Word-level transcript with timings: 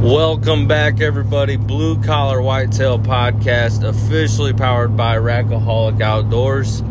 Welcome 0.00 0.68
back, 0.68 1.00
everybody. 1.00 1.56
Blue 1.56 2.00
Collar 2.00 2.40
Whitetail 2.40 3.00
Podcast, 3.00 3.82
officially 3.82 4.52
powered 4.52 4.96
by 4.96 5.16
Rackaholic 5.16 6.00
Outdoors. 6.00 6.84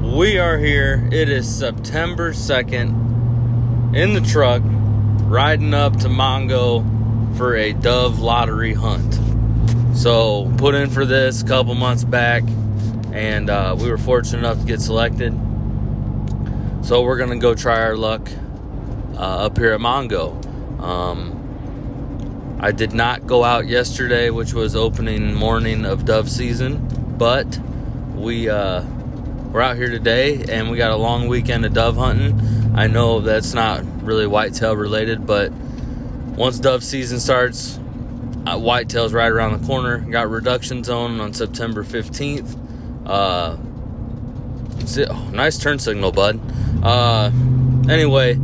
We 0.00 0.38
are 0.38 0.56
here. 0.56 1.06
It 1.12 1.28
is 1.28 1.46
September 1.46 2.32
2nd 2.32 3.94
in 3.94 4.14
the 4.14 4.22
truck, 4.22 4.62
riding 4.64 5.74
up 5.74 5.98
to 5.98 6.08
Mongo 6.08 7.36
for 7.36 7.54
a 7.54 7.74
dove 7.74 8.20
lottery 8.20 8.72
hunt. 8.72 9.20
So, 9.94 10.50
put 10.56 10.74
in 10.74 10.88
for 10.88 11.04
this 11.04 11.42
a 11.42 11.46
couple 11.46 11.74
months 11.74 12.04
back, 12.04 12.44
and 13.12 13.50
uh, 13.50 13.76
we 13.78 13.90
were 13.90 13.98
fortunate 13.98 14.38
enough 14.38 14.60
to 14.60 14.66
get 14.66 14.80
selected. 14.80 15.34
So, 16.80 17.02
we're 17.02 17.18
going 17.18 17.28
to 17.28 17.36
go 17.36 17.54
try 17.54 17.82
our 17.82 17.94
luck 17.94 18.26
uh, 19.16 19.18
up 19.18 19.58
here 19.58 19.72
at 19.72 19.80
Mongo. 19.80 20.80
Um, 20.80 21.33
I 22.64 22.72
did 22.72 22.94
not 22.94 23.26
go 23.26 23.44
out 23.44 23.66
yesterday, 23.66 24.30
which 24.30 24.54
was 24.54 24.74
opening 24.74 25.34
morning 25.34 25.84
of 25.84 26.06
dove 26.06 26.30
season, 26.30 26.78
but 27.18 27.60
we 28.14 28.48
uh, 28.48 28.82
we're 29.52 29.60
out 29.60 29.76
here 29.76 29.90
today, 29.90 30.42
and 30.48 30.70
we 30.70 30.78
got 30.78 30.90
a 30.90 30.96
long 30.96 31.28
weekend 31.28 31.66
of 31.66 31.74
dove 31.74 31.96
hunting. 31.96 32.72
I 32.74 32.86
know 32.86 33.20
that's 33.20 33.52
not 33.52 33.84
really 34.02 34.26
whitetail 34.26 34.74
related, 34.76 35.26
but 35.26 35.52
once 35.52 36.58
dove 36.58 36.82
season 36.82 37.20
starts, 37.20 37.76
uh, 38.46 38.56
whitetail's 38.56 39.12
right 39.12 39.30
around 39.30 39.60
the 39.60 39.66
corner. 39.66 39.98
Got 39.98 40.30
reduction 40.30 40.82
zone 40.82 41.20
on 41.20 41.34
September 41.34 41.84
15th. 41.84 42.56
Uh, 43.04 43.58
oh, 45.10 45.30
nice 45.34 45.58
turn 45.58 45.78
signal, 45.78 46.12
bud. 46.12 46.40
Uh, 46.82 47.30
anyway, 47.90 48.38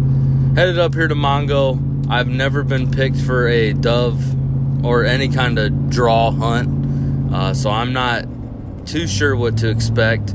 headed 0.56 0.78
up 0.78 0.92
here 0.92 1.08
to 1.08 1.14
Mongo 1.14 1.89
I've 2.10 2.26
never 2.26 2.64
been 2.64 2.90
picked 2.90 3.20
for 3.20 3.46
a 3.46 3.72
dove 3.72 4.84
or 4.84 5.04
any 5.04 5.28
kind 5.28 5.60
of 5.60 5.90
draw 5.90 6.32
hunt, 6.32 7.32
uh, 7.32 7.54
so 7.54 7.70
I'm 7.70 7.92
not 7.92 8.24
too 8.84 9.06
sure 9.06 9.36
what 9.36 9.58
to 9.58 9.70
expect. 9.70 10.30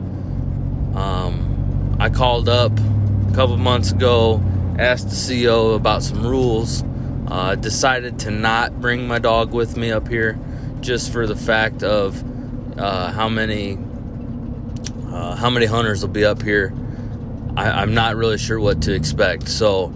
Um, 0.95 1.97
I 1.99 2.09
called 2.09 2.47
up 2.47 2.71
a 2.79 3.35
couple 3.35 3.57
months 3.57 3.91
ago, 3.91 4.41
asked 4.79 5.09
the 5.09 5.43
CO 5.43 5.71
about 5.71 6.01
some 6.01 6.25
rules. 6.25 6.81
Uh, 7.27 7.55
decided 7.55 8.19
to 8.19 8.31
not 8.31 8.79
bring 8.79 9.05
my 9.05 9.19
dog 9.19 9.51
with 9.51 9.75
me 9.75 9.91
up 9.91 10.07
here, 10.07 10.39
just 10.79 11.11
for 11.11 11.27
the 11.27 11.35
fact 11.35 11.83
of 11.83 12.23
uh, 12.79 13.11
how 13.11 13.27
many 13.27 13.77
uh, 15.07 15.35
how 15.35 15.49
many 15.49 15.65
hunters 15.65 16.01
will 16.01 16.13
be 16.13 16.23
up 16.23 16.41
here. 16.41 16.73
I, 17.57 17.69
I'm 17.81 17.93
not 17.93 18.15
really 18.15 18.37
sure 18.37 18.61
what 18.61 18.83
to 18.83 18.93
expect, 18.93 19.49
so 19.49 19.91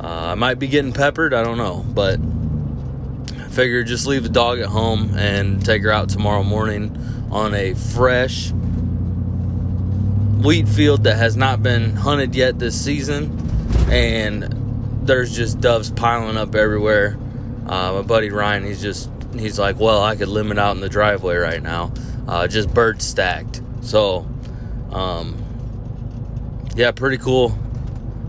uh, 0.00 0.32
I 0.32 0.34
might 0.34 0.58
be 0.58 0.68
getting 0.68 0.92
peppered, 0.92 1.34
I 1.34 1.42
don't 1.42 1.58
know, 1.58 1.84
but 1.88 2.20
I 3.40 3.48
figure 3.48 3.82
just 3.82 4.06
leave 4.06 4.22
the 4.22 4.28
dog 4.28 4.60
at 4.60 4.66
home 4.66 5.16
and 5.16 5.64
take 5.64 5.82
her 5.82 5.90
out 5.90 6.08
tomorrow 6.08 6.42
morning 6.44 6.96
on 7.30 7.54
a 7.54 7.74
fresh 7.74 8.52
wheat 10.44 10.68
field 10.68 11.04
that 11.04 11.16
has 11.16 11.36
not 11.36 11.62
been 11.62 11.96
hunted 11.96 12.34
yet 12.34 12.58
this 12.58 12.80
season, 12.80 13.36
and 13.90 15.06
there's 15.06 15.34
just 15.34 15.60
doves 15.60 15.90
piling 15.90 16.36
up 16.36 16.54
everywhere. 16.54 17.18
Uh, 17.66 17.94
my 17.94 18.02
buddy 18.02 18.30
Ryan, 18.30 18.64
he's 18.64 18.80
just 18.80 19.10
he's 19.34 19.58
like, 19.58 19.78
well, 19.78 20.02
I 20.02 20.16
could 20.16 20.28
limit 20.28 20.58
out 20.58 20.76
in 20.76 20.80
the 20.80 20.88
driveway 20.88 21.36
right 21.36 21.62
now, 21.62 21.92
uh, 22.28 22.46
just 22.46 22.72
birds 22.72 23.04
stacked. 23.04 23.60
So, 23.80 24.26
um, 24.92 25.44
yeah, 26.76 26.92
pretty 26.92 27.18
cool. 27.18 27.58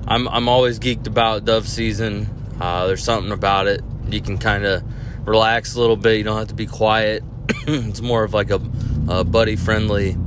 I'm 0.10 0.28
I'm 0.28 0.50
always 0.50 0.80
geeked 0.80 1.06
about 1.06 1.46
dove 1.46 1.68
season. 1.68 2.28
Uh, 2.60 2.88
there's 2.88 3.04
something 3.04 3.32
about 3.32 3.68
it. 3.68 3.84
You 4.10 4.20
can 4.22 4.40
kind 4.40 4.66
of 4.66 4.84
relax 5.28 5.76
a 5.76 5.80
little 5.80 5.96
bit. 5.96 6.18
You 6.18 6.24
don't 6.24 6.38
have 6.38 6.48
to 6.48 6.56
be 6.56 6.66
quiet. 6.66 7.24
it's 7.68 8.02
more 8.02 8.24
of 8.24 8.34
like 8.34 8.50
a, 8.50 8.60
a 9.08 9.24
buddy 9.24 9.56
friendly 9.56 10.18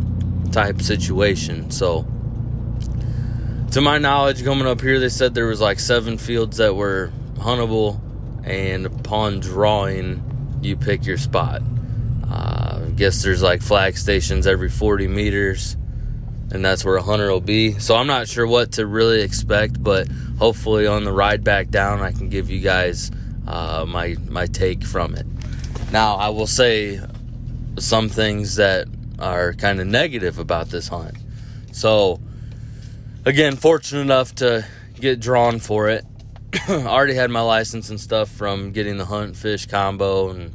type 0.53 0.81
situation. 0.81 1.73
So, 1.73 2.07
to 3.73 3.81
my 3.81 3.98
knowledge, 3.98 4.45
coming 4.45 4.69
up 4.69 4.81
here, 4.81 5.01
they 5.01 5.09
said 5.09 5.35
there 5.35 5.47
was 5.47 5.61
like 5.61 5.81
seven 5.81 6.17
fields 6.17 6.59
that 6.59 6.77
were 6.77 7.13
huntable, 7.35 8.01
and 8.45 8.87
upon 8.87 9.41
drawing, 9.41 10.59
you 10.63 10.77
pick 10.77 11.05
your 11.05 11.19
spot. 11.19 11.61
Uh, 12.31 12.85
I 12.87 12.91
guess 12.95 13.21
there's 13.25 13.42
like 13.42 13.63
flag 13.63 13.98
stations 13.98 14.47
every 14.47 14.71
40 14.71 15.09
meters 15.09 15.77
and 16.52 16.63
that's 16.63 16.85
where 16.85 16.96
a 16.96 17.02
hunter 17.02 17.30
will 17.30 17.40
be. 17.40 17.79
So 17.79 17.96
I'm 17.96 18.07
not 18.07 18.29
sure 18.29 18.46
what 18.46 18.73
to 18.73 18.86
really 18.86 19.23
expect, 19.23 19.83
but 19.83 20.07
hopefully 20.39 20.86
on 20.86 21.05
the 21.05 21.13
ride 21.13 21.42
back 21.42 21.70
down, 21.70 22.01
I 22.01 22.13
can 22.13 22.29
give 22.29 22.51
you 22.51 22.61
guys 22.61 23.11
uh, 23.46 23.86
my 23.89 24.17
my 24.29 24.46
take 24.46 24.85
from 24.85 25.14
it. 25.14 25.27
Now 25.91 26.17
I 26.17 26.29
will 26.29 26.46
say 26.46 27.01
some 27.79 28.11
things 28.11 28.57
that 28.57 28.86
are 29.18 29.55
kind 29.55 29.80
of 29.80 29.86
negative 29.86 30.39
about 30.39 30.68
this 30.68 30.89
hunt. 30.89 31.17
So 31.73 32.20
again, 33.24 33.57
fortunate 33.57 34.02
enough 34.02 34.35
to 34.36 34.67
get 35.01 35.20
drawn 35.20 35.58
for 35.58 35.89
it. 35.89 36.05
already 36.68 37.14
had 37.14 37.30
my 37.30 37.41
license 37.41 37.89
and 37.89 37.98
stuff 37.98 38.29
from 38.29 38.73
getting 38.73 38.98
the 38.98 39.07
hunt 39.07 39.36
fish 39.36 39.64
combo 39.64 40.29
and 40.29 40.52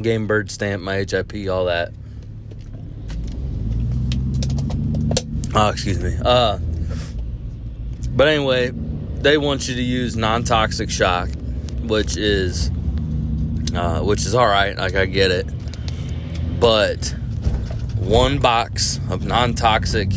game 0.00 0.28
bird 0.28 0.48
stamp, 0.48 0.80
my 0.80 1.04
HIP, 1.08 1.34
all 1.50 1.64
that. 1.64 1.92
Oh, 5.54 5.70
excuse 5.70 6.02
me. 6.02 6.16
Uh, 6.22 6.58
but 8.10 8.28
anyway, 8.28 8.70
they 8.70 9.38
want 9.38 9.68
you 9.68 9.74
to 9.74 9.82
use 9.82 10.16
non-toxic 10.16 10.90
shock, 10.90 11.28
which 11.82 12.16
is, 12.16 12.70
uh, 13.74 14.00
which 14.00 14.26
is 14.26 14.34
all 14.34 14.46
right. 14.46 14.76
Like 14.76 14.94
I 14.94 15.06
get 15.06 15.30
it, 15.30 15.46
but 16.60 17.14
one 17.96 18.38
box 18.38 19.00
of 19.10 19.24
non-toxic 19.24 20.10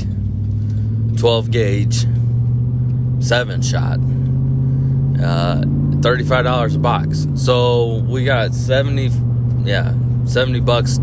12 1.18 1.52
gauge 1.52 2.06
seven 3.20 3.62
shot, 3.62 4.00
uh, 5.20 5.62
$35 6.02 6.75
a 6.75 6.80
box. 6.80 7.28
So 7.36 8.00
we 8.08 8.25
got 8.25 8.53
70, 8.53 9.12
yeah, 9.64 9.94
70 10.25 10.59
bucks 10.62 10.97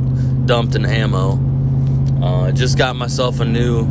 dumped 0.45 0.75
in 0.75 0.85
ammo. 0.85 1.39
Uh, 2.23 2.51
just 2.51 2.77
got 2.77 2.97
myself 2.97 3.41
a 3.41 3.45
new 3.45 3.87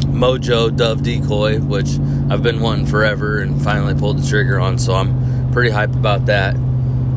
Mojo 0.00 0.74
Dove 0.74 1.02
Decoy, 1.02 1.60
which 1.60 1.98
I've 2.30 2.42
been 2.42 2.60
wanting 2.60 2.86
forever 2.86 3.38
and 3.40 3.62
finally 3.62 3.94
pulled 3.94 4.18
the 4.18 4.28
trigger 4.28 4.58
on, 4.60 4.78
so 4.78 4.94
I'm 4.94 5.52
pretty 5.52 5.70
hyped 5.70 5.94
about 5.94 6.26
that. 6.26 6.56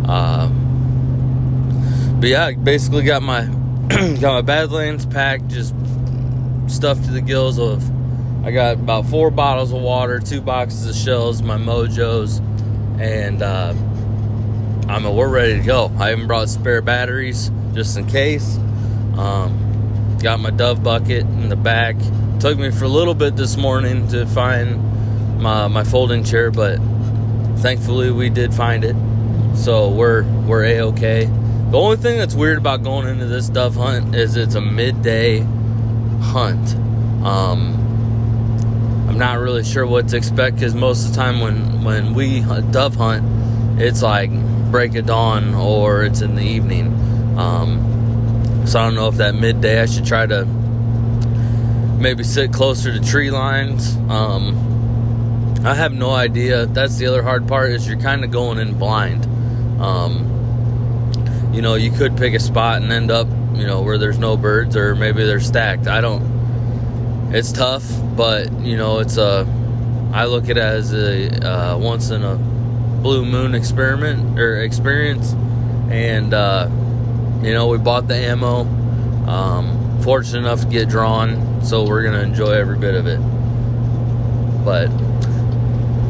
Uh, 0.07 0.49
but 2.19 2.29
yeah, 2.29 2.45
I 2.45 2.55
basically 2.55 3.03
got 3.03 3.21
my 3.21 3.45
got 4.19 4.33
my 4.33 4.41
Badlands 4.41 5.05
pack, 5.05 5.45
just 5.47 5.73
stuffed 6.67 7.05
to 7.05 7.11
the 7.11 7.21
gills 7.21 7.59
of. 7.59 7.83
I 8.45 8.51
got 8.51 8.75
about 8.75 9.05
four 9.07 9.29
bottles 9.29 9.73
of 9.73 9.81
water, 9.81 10.19
two 10.19 10.41
boxes 10.41 10.87
of 10.87 10.95
shells, 10.95 11.41
my 11.41 11.57
Mojos, 11.57 12.39
and 12.99 13.41
uh, 13.41 13.73
I 14.87 14.99
mean 14.99 15.15
we're 15.15 15.27
ready 15.29 15.57
to 15.57 15.63
go. 15.63 15.91
I 15.97 16.13
even 16.13 16.27
brought 16.27 16.49
spare 16.49 16.81
batteries 16.81 17.51
just 17.73 17.97
in 17.97 18.07
case. 18.07 18.57
Um, 19.17 19.66
got 20.21 20.39
my 20.39 20.49
Dove 20.49 20.83
bucket 20.83 21.21
in 21.21 21.49
the 21.49 21.55
back 21.55 21.95
Took 22.39 22.59
me 22.59 22.69
for 22.69 22.85
a 22.85 22.87
little 22.87 23.15
bit 23.15 23.35
this 23.35 23.57
morning 23.57 24.07
to 24.09 24.27
find 24.27 25.41
my, 25.41 25.67
my 25.67 25.83
folding 25.83 26.23
chair, 26.23 26.51
but 26.51 26.77
thankfully 27.57 28.11
we 28.11 28.29
did 28.29 28.53
find 28.53 28.83
it. 28.83 28.95
So 29.55 29.89
we're 29.89 30.21
we're 30.45 30.63
a 30.65 30.81
okay. 30.81 31.25
The 31.25 31.77
only 31.79 31.97
thing 31.97 32.19
that's 32.19 32.35
weird 32.35 32.59
about 32.59 32.83
going 32.83 33.07
into 33.07 33.25
this 33.25 33.49
dove 33.49 33.73
hunt 33.73 34.13
is 34.13 34.35
it's 34.35 34.53
a 34.53 34.61
midday 34.61 35.39
hunt. 36.21 36.75
Um, 37.25 37.73
I'm 39.09 39.17
not 39.17 39.39
really 39.39 39.63
sure 39.63 39.87
what 39.87 40.09
to 40.09 40.17
expect 40.17 40.57
because 40.57 40.75
most 40.75 41.07
of 41.07 41.11
the 41.13 41.17
time 41.17 41.39
when 41.39 41.83
when 41.83 42.13
we 42.13 42.41
dove 42.69 42.93
hunt, 42.93 43.81
it's 43.81 44.03
like 44.03 44.29
break 44.69 44.93
of 44.93 45.07
dawn 45.07 45.55
or 45.55 46.03
it's 46.03 46.21
in 46.21 46.35
the 46.35 46.43
evening. 46.43 46.87
Um, 47.35 47.96
so 48.67 48.79
I 48.81 48.83
don't 48.83 48.95
know 48.95 49.07
if 49.07 49.15
that 49.15 49.33
midday 49.33 49.81
I 49.81 49.85
should 49.85 50.05
try 50.05 50.25
to 50.25 50.45
maybe 51.97 52.23
sit 52.23 52.51
closer 52.51 52.91
to 52.91 52.99
tree 52.99 53.31
lines. 53.31 53.95
Um, 54.09 55.63
I 55.65 55.73
have 55.73 55.93
no 55.93 56.11
idea. 56.11 56.65
That's 56.65 56.97
the 56.97 57.07
other 57.07 57.23
hard 57.23 57.47
part 57.47 57.71
is 57.71 57.87
you're 57.87 57.99
kind 57.99 58.23
of 58.23 58.31
going 58.31 58.57
in 58.59 58.77
blind. 58.77 59.25
Um, 59.81 61.51
you 61.53 61.61
know, 61.61 61.75
you 61.75 61.91
could 61.91 62.17
pick 62.17 62.33
a 62.33 62.39
spot 62.39 62.81
and 62.81 62.91
end 62.91 63.09
up, 63.09 63.27
you 63.53 63.65
know, 63.65 63.81
where 63.81 63.97
there's 63.97 64.19
no 64.19 64.35
birds 64.35 64.75
or 64.75 64.95
maybe 64.95 65.25
they're 65.25 65.39
stacked. 65.39 65.87
I 65.87 66.01
don't. 66.01 67.33
It's 67.33 67.51
tough, 67.51 67.85
but 68.15 68.51
you 68.59 68.77
know, 68.77 68.99
it's 68.99 69.17
a. 69.17 69.47
I 70.13 70.25
look 70.25 70.45
at 70.45 70.51
it 70.51 70.57
as 70.57 70.93
a 70.93 71.45
uh, 71.45 71.77
once 71.77 72.09
in 72.09 72.23
a 72.23 72.35
blue 72.35 73.25
moon 73.25 73.55
experiment 73.55 74.37
or 74.39 74.61
experience, 74.61 75.33
and 75.89 76.33
uh, 76.33 76.69
you 77.43 77.53
know, 77.53 77.67
we 77.67 77.77
bought 77.77 78.07
the 78.07 78.15
ammo. 78.15 78.61
Um, 79.27 80.01
fortunate 80.01 80.39
enough 80.39 80.61
to 80.61 80.67
get 80.67 80.87
drawn, 80.87 81.63
so 81.63 81.85
we're 81.85 82.03
gonna 82.03 82.21
enjoy 82.21 82.51
every 82.51 82.77
bit 82.77 82.95
of 82.95 83.07
it. 83.07 83.19
But 84.63 84.89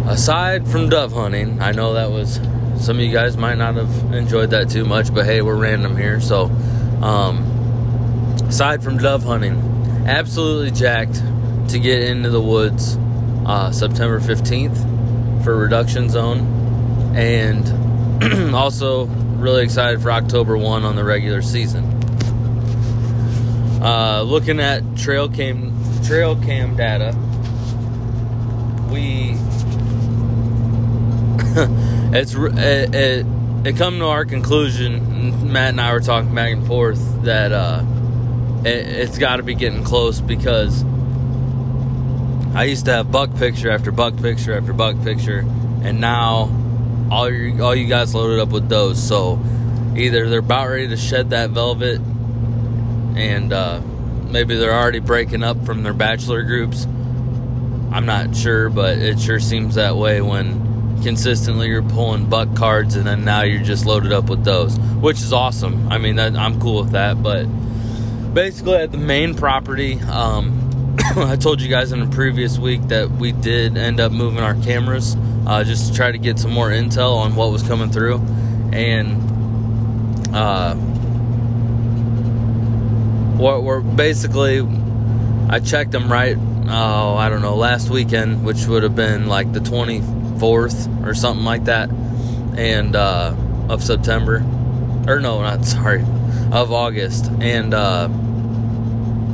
aside 0.08 0.68
from 0.68 0.90
dove 0.90 1.14
hunting, 1.14 1.62
I 1.62 1.72
know 1.72 1.94
that 1.94 2.12
was 2.12 2.40
some 2.80 2.98
of 2.98 3.04
you 3.04 3.12
guys 3.12 3.36
might 3.38 3.58
not 3.58 3.76
have 3.76 4.14
enjoyed 4.14 4.52
that 4.52 4.70
too 4.70 4.86
much, 4.86 5.14
but 5.14 5.26
hey, 5.26 5.42
we're 5.42 5.56
random 5.56 5.98
here. 5.98 6.22
So, 6.22 6.46
um, 7.02 7.44
aside 8.48 8.84
from 8.84 8.98
dove 8.98 9.24
hunting, 9.24 9.56
absolutely 10.06 10.72
jacked 10.72 11.22
to 11.70 11.80
get 11.80 12.04
into 12.04 12.30
the 12.30 12.42
woods 12.42 12.98
uh, 13.48 13.72
September 13.72 14.20
15th 14.20 15.44
for 15.44 15.56
reduction 15.58 16.10
zone, 16.10 17.16
and 17.16 18.54
also 18.56 19.08
really 19.40 19.64
excited 19.64 20.02
for 20.02 20.12
October 20.12 20.58
1 20.58 20.84
on 20.84 20.96
the 20.96 21.04
regular 21.04 21.42
season. 21.42 21.86
Uh, 23.82 24.24
looking 24.26 24.60
at 24.60 24.82
trail 24.98 25.30
cam 25.30 25.74
trail 26.04 26.36
cam 26.36 26.76
data, 26.76 27.16
we 28.92 29.36
it's 32.18 32.34
it, 32.34 32.96
it, 32.96 33.26
it 33.66 33.78
come 33.78 34.00
to 34.00 34.06
our 34.06 34.26
conclusion. 34.26 35.52
Matt 35.52 35.70
and 35.70 35.82
I 35.82 35.94
were 35.94 36.00
talking 36.00 36.34
back 36.34 36.52
and 36.54 36.66
forth 36.66 37.24
that 37.24 37.52
uh, 37.52 37.84
it, 38.66 38.88
it's 38.88 39.18
got 39.18 39.38
to 39.38 39.44
be 39.44 39.54
getting 39.54 39.84
close 39.84 40.20
because 40.20 40.84
I 42.56 42.64
used 42.64 42.86
to 42.86 42.92
have 42.94 43.12
buck 43.12 43.36
picture 43.36 43.70
after 43.70 43.92
buck 43.92 44.18
picture 44.18 44.58
after 44.58 44.74
buck 44.74 45.02
picture, 45.04 45.46
and 45.84 46.02
now 46.02 46.50
all 47.12 47.30
you 47.32 47.64
all 47.64 47.76
you 47.76 47.88
guys 47.88 48.14
loaded 48.14 48.40
up 48.40 48.50
with 48.50 48.70
those. 48.70 49.02
So 49.02 49.40
either 49.96 50.30
they're 50.30 50.40
about 50.40 50.70
ready 50.70 50.88
to 50.90 50.98
shed 50.98 51.32
that 51.32 51.52
velvet, 51.52 52.00
and 53.16 53.52
uh, 53.54 53.82
maybe 54.30 54.56
they're 54.56 54.74
already 54.74 55.00
breaking 55.00 55.44
up 55.44 55.66
from 55.66 55.84
their 55.84 55.94
bachelor 55.94 56.44
groups. 56.44 56.86
I'm 57.92 58.06
not 58.06 58.36
sure, 58.36 58.70
but 58.70 58.98
it 58.98 59.20
sure 59.20 59.40
seems 59.40 59.76
that 59.76 59.96
way 59.96 60.22
when 60.22 61.02
consistently 61.04 61.68
you're 61.68 61.84
pulling 61.84 62.30
buck 62.30 62.54
cards 62.56 62.96
and 62.96 63.06
then 63.06 63.24
now 63.24 63.44
you're 63.44 63.64
just 63.64 63.86
loaded 63.86 64.12
up 64.12 64.30
with 64.30 64.44
those, 64.44 64.78
which 65.00 65.18
is 65.18 65.32
awesome. 65.32 65.88
I 65.90 65.98
mean, 65.98 66.18
that, 66.18 66.36
I'm 66.36 66.60
cool 66.60 66.82
with 66.82 66.92
that, 66.92 67.22
but 67.22 67.46
basically 68.34 68.76
at 68.76 68.92
the 68.92 68.98
main 68.98 69.34
property, 69.36 70.00
um, 70.02 70.96
I 71.16 71.36
told 71.38 71.62
you 71.62 71.70
guys 71.70 71.92
in 71.92 72.02
a 72.02 72.08
previous 72.08 72.58
week 72.58 72.82
that 72.90 73.10
we 73.10 73.32
did 73.32 73.78
end 73.78 74.00
up 74.00 74.12
moving 74.12 74.44
our 74.44 74.56
cameras 74.56 75.16
uh, 75.48 75.64
just 75.64 75.88
to 75.88 75.94
try 75.96 76.12
to 76.12 76.18
get 76.18 76.38
some 76.38 76.52
more 76.52 76.70
intel 76.70 77.16
on 77.16 77.36
what 77.36 77.52
was 77.52 77.64
coming 77.64 77.90
through. 77.90 78.18
And 78.74 79.16
uh, 80.36 80.76
what 83.38 83.64
we're 83.64 83.80
basically, 83.80 84.60
I 85.50 85.62
checked 85.62 85.92
them 85.92 86.12
right, 86.12 86.36
oh, 86.68 87.16
I 87.16 87.30
don't 87.30 87.42
know, 87.42 87.56
last 87.56 87.90
weekend, 87.90 88.44
which 88.44 88.66
would 88.66 88.84
have 88.84 88.96
been 88.96 89.28
like 89.28 89.54
the 89.54 89.62
24th 89.62 91.08
or 91.08 91.14
something 91.14 91.46
like 91.46 91.64
that, 91.64 91.90
and 92.58 92.94
uh, 92.98 93.34
of 93.70 93.82
September. 93.82 94.46
Or 95.08 95.22
no, 95.22 95.42
not 95.42 95.64
sorry, 95.66 96.02
of 96.52 96.74
August. 96.74 97.32
And 97.40 97.74
uh, 97.74 98.10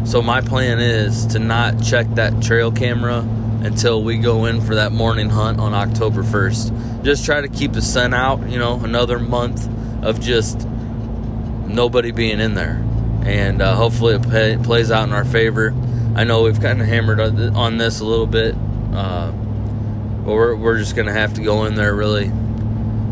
so 0.06 0.22
my 0.22 0.42
plan 0.42 0.80
is 0.80 1.26
to 1.28 1.40
not 1.40 1.82
check 1.82 2.06
that 2.12 2.44
trail 2.44 2.72
camera 2.72 3.26
until 3.64 4.04
we 4.04 4.18
go 4.18 4.46
in 4.46 4.62
for 4.62 4.76
that 4.76 4.92
morning 4.92 5.30
hunt 5.30 5.60
on 5.60 5.74
October 5.74 6.22
1st. 6.22 7.04
Just 7.04 7.26
try 7.26 7.40
to 7.40 7.48
keep 7.48 7.72
the 7.72 7.82
sun 7.82 8.14
out, 8.14 8.50
you 8.50 8.60
know, 8.60 8.80
another 8.84 9.20
month 9.20 9.68
of 10.04 10.20
just 10.20 10.68
nobody 10.68 12.12
being 12.12 12.42
in 12.42 12.56
there. 12.56 12.84
And 13.24 13.62
uh, 13.62 13.76
hopefully 13.76 14.16
it 14.16 14.30
pay, 14.30 14.58
plays 14.62 14.92
out 14.92 15.08
in 15.08 15.14
our 15.14 15.24
favor. 15.24 15.74
I 16.16 16.26
know 16.26 16.44
we've 16.44 16.60
kind 16.60 16.82
of 16.82 16.88
hammered 16.88 17.22
on 17.22 17.78
this 17.78 18.02
a 18.02 18.06
little 18.06 18.28
bit, 18.28 18.54
uh, 18.94 19.32
but 19.32 20.34
we're, 20.34 20.56
we're 20.56 20.78
just 20.78 20.96
going 20.96 21.08
to 21.08 21.14
have 21.14 21.34
to 21.36 21.42
go 21.42 21.64
in 21.66 21.76
there 21.76 21.96
really. 21.96 22.32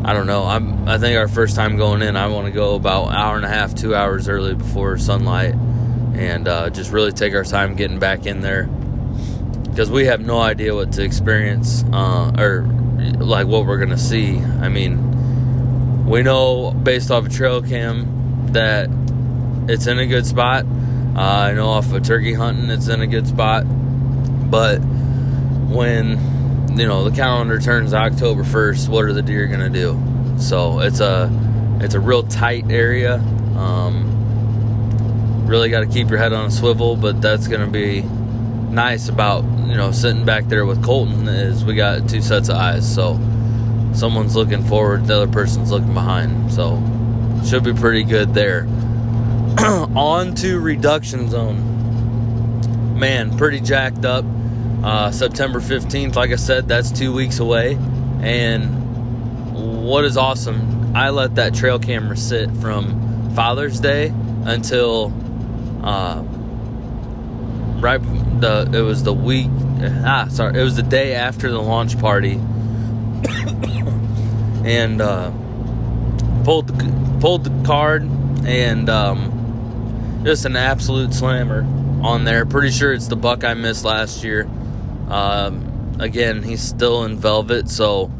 I 0.04 0.14
don't 0.14 0.28
know. 0.28 0.46
I'm. 0.46 0.88
I 0.90 0.98
think 0.98 1.16
our 1.16 1.28
first 1.28 1.56
time 1.56 1.78
going 1.78 2.02
in, 2.02 2.16
I 2.16 2.28
want 2.28 2.48
to 2.48 2.52
go 2.52 2.74
about 2.74 3.14
hour 3.14 3.36
and 3.36 3.46
a 3.46 3.48
half, 3.48 3.76
two 3.76 3.94
hours 3.94 4.28
early 4.28 4.56
before 4.56 4.98
sunlight, 4.98 5.54
and 6.16 6.48
uh, 6.48 6.72
just 6.72 6.92
really 6.92 7.12
take 7.12 7.36
our 7.36 7.44
time 7.44 7.76
getting 7.76 8.00
back 8.00 8.26
in 8.26 8.42
there 8.42 8.68
because 9.72 9.90
we 9.90 10.06
have 10.06 10.20
no 10.20 10.38
idea 10.38 10.76
what 10.76 10.92
to 10.92 11.04
experience 11.04 11.84
uh, 11.94 12.32
or 12.38 12.64
like 13.20 13.48
what 13.48 13.66
we're 13.66 13.78
gonna 13.78 13.98
see. 13.98 14.38
I 14.38 14.68
mean, 14.68 16.06
we 16.06 16.22
know 16.24 16.72
based 16.72 17.10
off 17.10 17.26
of 17.26 17.34
trail 17.34 17.62
cam 17.62 18.52
that 18.52 18.90
it's 19.70 19.88
in 19.88 19.98
a 19.98 20.06
good 20.06 20.26
spot. 20.26 20.66
Uh, 21.16 21.20
I 21.20 21.54
know 21.54 21.70
off 21.70 21.92
of 21.94 22.04
turkey 22.04 22.34
hunting, 22.34 22.70
it's 22.70 22.90
in 22.90 23.02
a 23.02 23.08
good 23.08 23.28
spot, 23.28 23.64
but 24.52 24.80
when 25.70 26.78
you 26.78 26.86
know 26.86 27.10
the 27.10 27.16
calendar 27.16 27.60
turns 27.60 27.94
October 27.94 28.44
first, 28.44 28.90
what 28.90 29.06
are 29.06 29.14
the 29.14 29.22
deer 29.22 29.48
gonna 29.48 29.70
do? 29.70 29.98
So 30.38 30.80
it's 30.80 31.00
a 31.00 31.30
it's 31.80 31.96
a 31.96 32.00
real 32.00 32.24
tight 32.24 32.70
area. 32.70 33.16
Um, 33.56 34.08
really 35.48 35.70
got 35.70 35.82
to 35.82 35.88
keep 35.88 36.10
your 36.10 36.18
head 36.18 36.34
on 36.34 36.46
a 36.46 36.52
swivel, 36.52 36.96
but 36.96 37.22
that's 37.22 37.48
gonna 37.48 37.68
be 37.68 38.04
nice 38.72 39.10
about 39.10 39.44
you 39.44 39.76
know 39.76 39.92
sitting 39.92 40.26
back 40.26 40.46
there 40.46 40.66
with 40.66 40.84
Colton 40.84 41.28
is 41.28 41.64
we 41.64 41.76
got 41.76 42.10
two 42.10 42.22
sets 42.22 42.50
of 42.50 42.56
eyes. 42.56 42.94
So 42.94 43.20
someone's 43.94 44.36
looking 44.36 44.64
forward, 44.64 45.06
the 45.06 45.16
other 45.16 45.32
person's 45.32 45.72
looking 45.72 45.94
behind. 45.94 46.52
So 46.52 46.82
should 47.46 47.64
be 47.64 47.74
pretty 47.74 48.04
good 48.04 48.34
there. 48.34 48.68
on 49.96 50.34
to 50.36 50.60
reduction 50.60 51.30
zone. 51.30 52.98
Man, 52.98 53.38
pretty 53.38 53.60
jacked 53.60 54.06
up. 54.06 54.24
Uh, 54.84 55.12
September 55.12 55.60
15th, 55.60 56.16
like 56.16 56.32
I 56.32 56.36
said, 56.36 56.68
that's 56.68 56.92
two 56.92 57.14
weeks 57.14 57.40
away. 57.40 57.78
And 58.22 58.82
what 59.84 60.06
is 60.06 60.18
awesome, 60.18 60.96
I 60.96 61.10
let 61.10 61.36
that 61.36 61.54
trail 61.54 61.78
camera 61.78 62.18
sit 62.18 62.50
from 62.58 63.32
Father's 63.36 63.80
Day 63.80 64.14
until 64.46 65.14
uh, 65.84 66.24
right 67.82 68.02
the 68.42 68.70
it 68.74 68.82
was 68.82 69.04
the 69.04 69.14
week 69.14 69.50
ah 70.06 70.28
sorry 70.30 70.60
it 70.60 70.64
was 70.64 70.76
the 70.76 70.84
day 70.84 71.16
after 71.16 71.52
the 71.52 71.62
launch 71.62 72.00
party. 72.00 72.40
And 74.64 75.02
uh, 75.02 75.32
pulled 76.44 76.68
the, 76.68 77.18
pulled 77.20 77.46
the 77.46 77.66
card 77.66 78.04
and 78.46 78.88
um, 78.92 80.22
just 80.24 80.46
an 80.46 80.56
absolute 80.56 81.16
slammer 81.16 81.64
on 82.06 82.26
there. 82.26 82.46
Pretty 82.46 82.70
sure 82.70 82.94
it's 82.94 83.08
the 83.08 83.16
buck 83.16 83.44
I 83.44 83.56
missed 83.56 83.84
last 83.84 84.24
year. 84.24 84.48
Um, 85.10 85.72
again 86.02 86.42
he's 86.42 86.62
still 86.62 87.04
in 87.04 87.18
velvet 87.18 87.70
so 87.70 88.12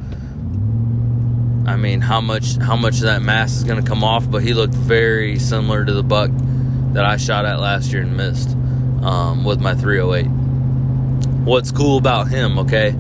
I 1.66 1.76
mean 1.78 2.00
how 2.00 2.22
much 2.22 2.58
how 2.58 2.76
much 2.76 2.96
of 2.96 3.02
that 3.02 3.24
mass 3.24 3.54
is 3.54 3.64
going 3.64 3.82
to 3.84 3.88
come 3.88 4.04
off 4.04 4.30
but 4.30 4.44
he 4.44 4.54
looked 4.54 4.76
very 4.76 5.40
similar 5.40 5.84
to 5.84 5.92
the 5.92 6.04
buck 6.04 6.30
that 6.94 7.06
I 7.06 7.18
shot 7.18 7.46
at 7.46 7.60
last 7.60 7.92
year 7.92 8.04
and 8.04 8.16
missed 8.16 8.56
um, 9.04 9.44
with 9.44 9.60
my 9.60 9.76
308. 9.76 10.26
What's 11.46 11.72
cool 11.72 11.98
about 11.98 12.28
him, 12.28 12.60
okay, 12.60 12.96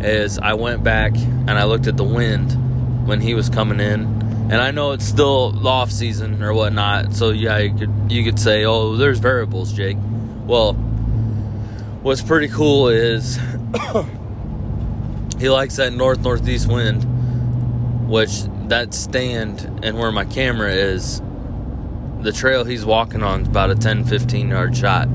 is 0.00 0.38
I 0.38 0.54
went 0.54 0.84
back 0.84 1.16
and 1.16 1.52
I 1.52 1.64
looked 1.64 1.86
at 1.86 1.96
the 1.96 2.04
wind 2.04 3.06
when 3.06 3.20
he 3.20 3.34
was 3.34 3.48
coming 3.48 3.80
in, 3.80 4.02
and 4.50 4.54
I 4.54 4.70
know 4.70 4.92
it's 4.92 5.04
still 5.04 5.66
off 5.66 5.90
season 5.90 6.42
or 6.42 6.52
whatnot. 6.52 7.14
So 7.14 7.30
yeah, 7.30 7.58
you 7.58 7.76
could 7.76 8.12
you 8.12 8.24
could 8.24 8.38
say, 8.38 8.64
oh, 8.64 8.96
there's 8.96 9.18
variables, 9.18 9.72
Jake. 9.72 9.96
Well, 10.44 10.74
what's 12.02 12.22
pretty 12.22 12.48
cool 12.48 12.88
is 12.88 13.36
he 15.38 15.48
likes 15.48 15.76
that 15.76 15.92
north 15.92 16.20
northeast 16.20 16.68
wind, 16.68 18.08
which 18.08 18.42
that 18.68 18.94
stand 18.94 19.80
and 19.82 19.98
where 19.98 20.12
my 20.12 20.24
camera 20.24 20.72
is 20.72 21.22
the 22.20 22.32
trail 22.32 22.64
he's 22.64 22.84
walking 22.84 23.22
on 23.22 23.42
is 23.42 23.48
about 23.48 23.70
a 23.70 23.76
10 23.76 24.04
15 24.04 24.48
yard 24.48 24.76
shot 24.76 25.08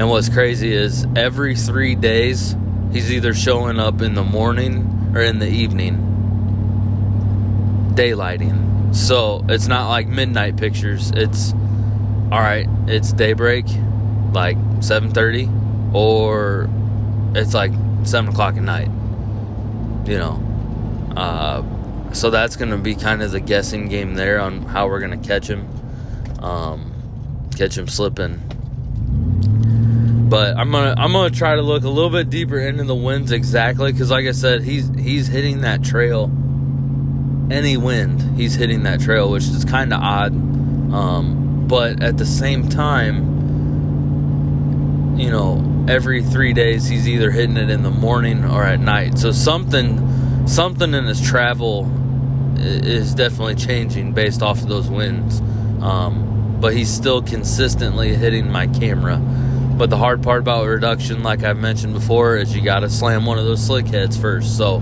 and 0.00 0.08
what's 0.08 0.30
crazy 0.30 0.72
is 0.72 1.06
every 1.14 1.54
three 1.54 1.94
days, 1.94 2.56
he's 2.90 3.12
either 3.12 3.34
showing 3.34 3.78
up 3.78 4.00
in 4.00 4.14
the 4.14 4.24
morning 4.24 5.12
or 5.14 5.20
in 5.20 5.38
the 5.38 5.46
evening, 5.46 5.98
daylighting. 7.92 8.96
So 8.96 9.44
it's 9.50 9.66
not 9.66 9.90
like 9.90 10.06
midnight 10.06 10.56
pictures. 10.56 11.10
It's 11.14 11.52
all 12.32 12.40
right. 12.40 12.66
It's 12.86 13.12
daybreak, 13.12 13.66
like 14.32 14.56
7:30, 14.80 15.94
or 15.94 16.70
it's 17.34 17.52
like 17.52 17.72
seven 18.04 18.30
o'clock 18.30 18.56
at 18.56 18.62
night. 18.62 18.88
You 20.08 20.16
know, 20.16 21.12
uh, 21.14 21.62
so 22.14 22.30
that's 22.30 22.56
going 22.56 22.70
to 22.70 22.78
be 22.78 22.94
kind 22.94 23.20
of 23.20 23.32
the 23.32 23.40
guessing 23.40 23.90
game 23.90 24.14
there 24.14 24.40
on 24.40 24.62
how 24.62 24.88
we're 24.88 25.00
going 25.00 25.20
to 25.20 25.28
catch 25.28 25.46
him, 25.46 25.68
um, 26.42 26.90
catch 27.54 27.76
him 27.76 27.86
slipping 27.86 28.40
but 30.30 30.56
I'm 30.56 30.70
gonna 30.70 30.94
I'm 30.96 31.12
gonna 31.12 31.30
try 31.30 31.56
to 31.56 31.62
look 31.62 31.82
a 31.82 31.88
little 31.88 32.08
bit 32.08 32.30
deeper 32.30 32.58
into 32.58 32.84
the 32.84 32.94
winds 32.94 33.32
exactly 33.32 33.90
because, 33.92 34.12
like 34.12 34.26
I 34.26 34.32
said, 34.32 34.62
he's 34.62 34.88
he's 34.96 35.26
hitting 35.26 35.62
that 35.62 35.82
trail. 35.82 36.30
Any 37.50 37.76
wind, 37.76 38.38
he's 38.38 38.54
hitting 38.54 38.84
that 38.84 39.00
trail, 39.00 39.28
which 39.28 39.42
is 39.42 39.64
kind 39.64 39.92
of 39.92 40.00
odd. 40.00 40.32
Um, 40.32 41.66
but 41.66 42.00
at 42.00 42.16
the 42.16 42.24
same 42.24 42.68
time, 42.68 43.26
you 45.18 45.30
know, 45.30 45.84
every 45.88 46.22
three 46.22 46.52
days 46.52 46.86
he's 46.86 47.08
either 47.08 47.32
hitting 47.32 47.56
it 47.56 47.68
in 47.68 47.82
the 47.82 47.90
morning 47.90 48.44
or 48.44 48.62
at 48.62 48.78
night. 48.78 49.18
So 49.18 49.32
something 49.32 50.46
something 50.46 50.94
in 50.94 51.06
his 51.06 51.20
travel 51.20 51.90
is 52.56 53.16
definitely 53.16 53.56
changing 53.56 54.12
based 54.12 54.42
off 54.42 54.62
of 54.62 54.68
those 54.68 54.88
winds. 54.88 55.40
Um, 55.82 56.58
but 56.60 56.72
he's 56.74 56.90
still 56.90 57.20
consistently 57.20 58.14
hitting 58.14 58.48
my 58.52 58.68
camera. 58.68 59.20
But 59.80 59.88
the 59.88 59.96
hard 59.96 60.22
part 60.22 60.40
about 60.40 60.66
reduction, 60.66 61.22
like 61.22 61.42
I've 61.42 61.56
mentioned 61.56 61.94
before, 61.94 62.36
is 62.36 62.54
you 62.54 62.60
got 62.60 62.80
to 62.80 62.90
slam 62.90 63.24
one 63.24 63.38
of 63.38 63.46
those 63.46 63.64
slick 63.64 63.86
heads 63.86 64.14
first. 64.14 64.58
So, 64.58 64.80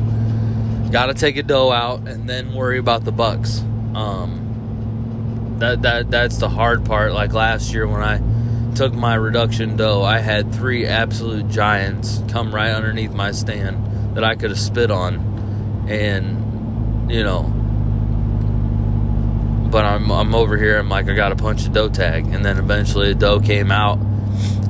got 0.90 1.07
to 1.07 1.14
take 1.14 1.37
a 1.37 1.45
doe 1.45 1.71
out 1.71 2.09
and 2.09 2.28
then 2.28 2.52
worry 2.52 2.78
about 2.78 3.05
the 3.05 3.12
bucks. 3.12 3.61
Um, 3.95 5.55
that 5.61 5.83
that 5.83 6.11
that's 6.11 6.38
the 6.38 6.49
hard 6.49 6.85
part. 6.85 7.12
Like 7.12 7.33
last 7.33 7.73
year 7.73 7.87
when 7.87 8.02
I 8.02 8.75
took 8.75 8.93
my 8.93 9.14
reduction 9.14 9.76
doe, 9.76 10.02
I 10.02 10.19
had 10.19 10.52
three 10.52 10.85
absolute 10.85 11.49
giants 11.49 12.21
come 12.26 12.52
right 12.52 12.73
underneath 12.73 13.12
my 13.12 13.31
stand 13.31 14.17
that 14.17 14.25
I 14.25 14.35
could 14.35 14.50
have 14.50 14.59
spit 14.59 14.90
on, 14.90 15.87
and 15.88 17.09
you 17.09 17.23
know. 17.23 17.45
But 19.71 19.85
I'm 19.85 20.11
I'm 20.11 20.35
over 20.35 20.57
here. 20.57 20.76
I'm 20.76 20.88
like 20.88 21.09
I 21.09 21.14
got 21.14 21.28
to 21.28 21.37
punch 21.37 21.67
a 21.67 21.69
doe 21.69 21.88
tag, 21.88 22.26
and 22.26 22.45
then 22.45 22.59
eventually 22.59 23.12
a 23.12 23.14
doe 23.14 23.38
came 23.38 23.71
out. 23.71 24.08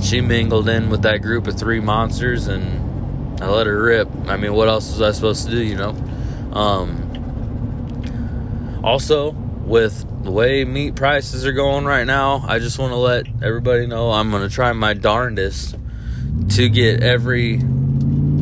She 0.00 0.20
mingled 0.20 0.68
in 0.68 0.90
with 0.90 1.02
that 1.02 1.22
group 1.22 1.46
of 1.46 1.58
three 1.58 1.80
monsters, 1.80 2.46
and 2.46 3.42
I 3.42 3.48
let 3.48 3.66
her 3.66 3.82
rip. 3.82 4.08
I 4.26 4.36
mean, 4.36 4.54
what 4.54 4.68
else 4.68 4.90
was 4.90 5.02
I 5.02 5.12
supposed 5.12 5.46
to 5.46 5.50
do? 5.50 5.62
You 5.62 5.76
know. 5.76 5.90
Um, 6.52 7.04
also, 8.82 9.32
with 9.32 10.06
the 10.24 10.30
way 10.30 10.64
meat 10.64 10.94
prices 10.94 11.44
are 11.44 11.52
going 11.52 11.84
right 11.84 12.06
now, 12.06 12.44
I 12.46 12.58
just 12.58 12.78
want 12.78 12.92
to 12.92 12.96
let 12.96 13.26
everybody 13.42 13.86
know 13.86 14.10
I'm 14.10 14.30
going 14.30 14.42
to 14.42 14.54
try 14.54 14.72
my 14.72 14.94
darndest 14.94 15.76
to 16.50 16.68
get 16.68 17.02
every 17.02 17.58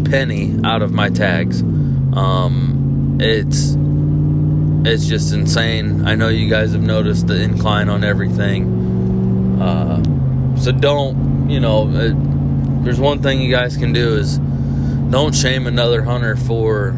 penny 0.05 0.57
out 0.65 0.83
of 0.83 0.93
my 0.93 1.11
tags. 1.11 1.63
Um, 1.63 3.19
it's 3.21 3.77
it's 4.87 5.07
just 5.07 5.33
insane. 5.35 6.07
I 6.07 6.15
know 6.15 6.29
you 6.29 6.49
guys 6.49 6.73
have 6.73 6.83
noticed 6.83 7.27
the 7.27 7.41
incline 7.41 7.89
on 7.89 8.05
everything. 8.05 9.61
Uh, 9.61 10.03
so 10.57 10.71
don't, 10.71 11.36
you 11.49 11.61
know, 11.61 11.89
it, 11.89 12.15
there's 12.85 13.01
one 13.01 13.23
thing 13.23 13.41
you 13.41 13.51
guys 13.51 13.77
can 13.77 13.93
do 13.93 14.17
is 14.17 14.39
don't 15.11 15.35
shame 15.35 15.67
another 15.67 16.03
hunter 16.03 16.37
for 16.37 16.97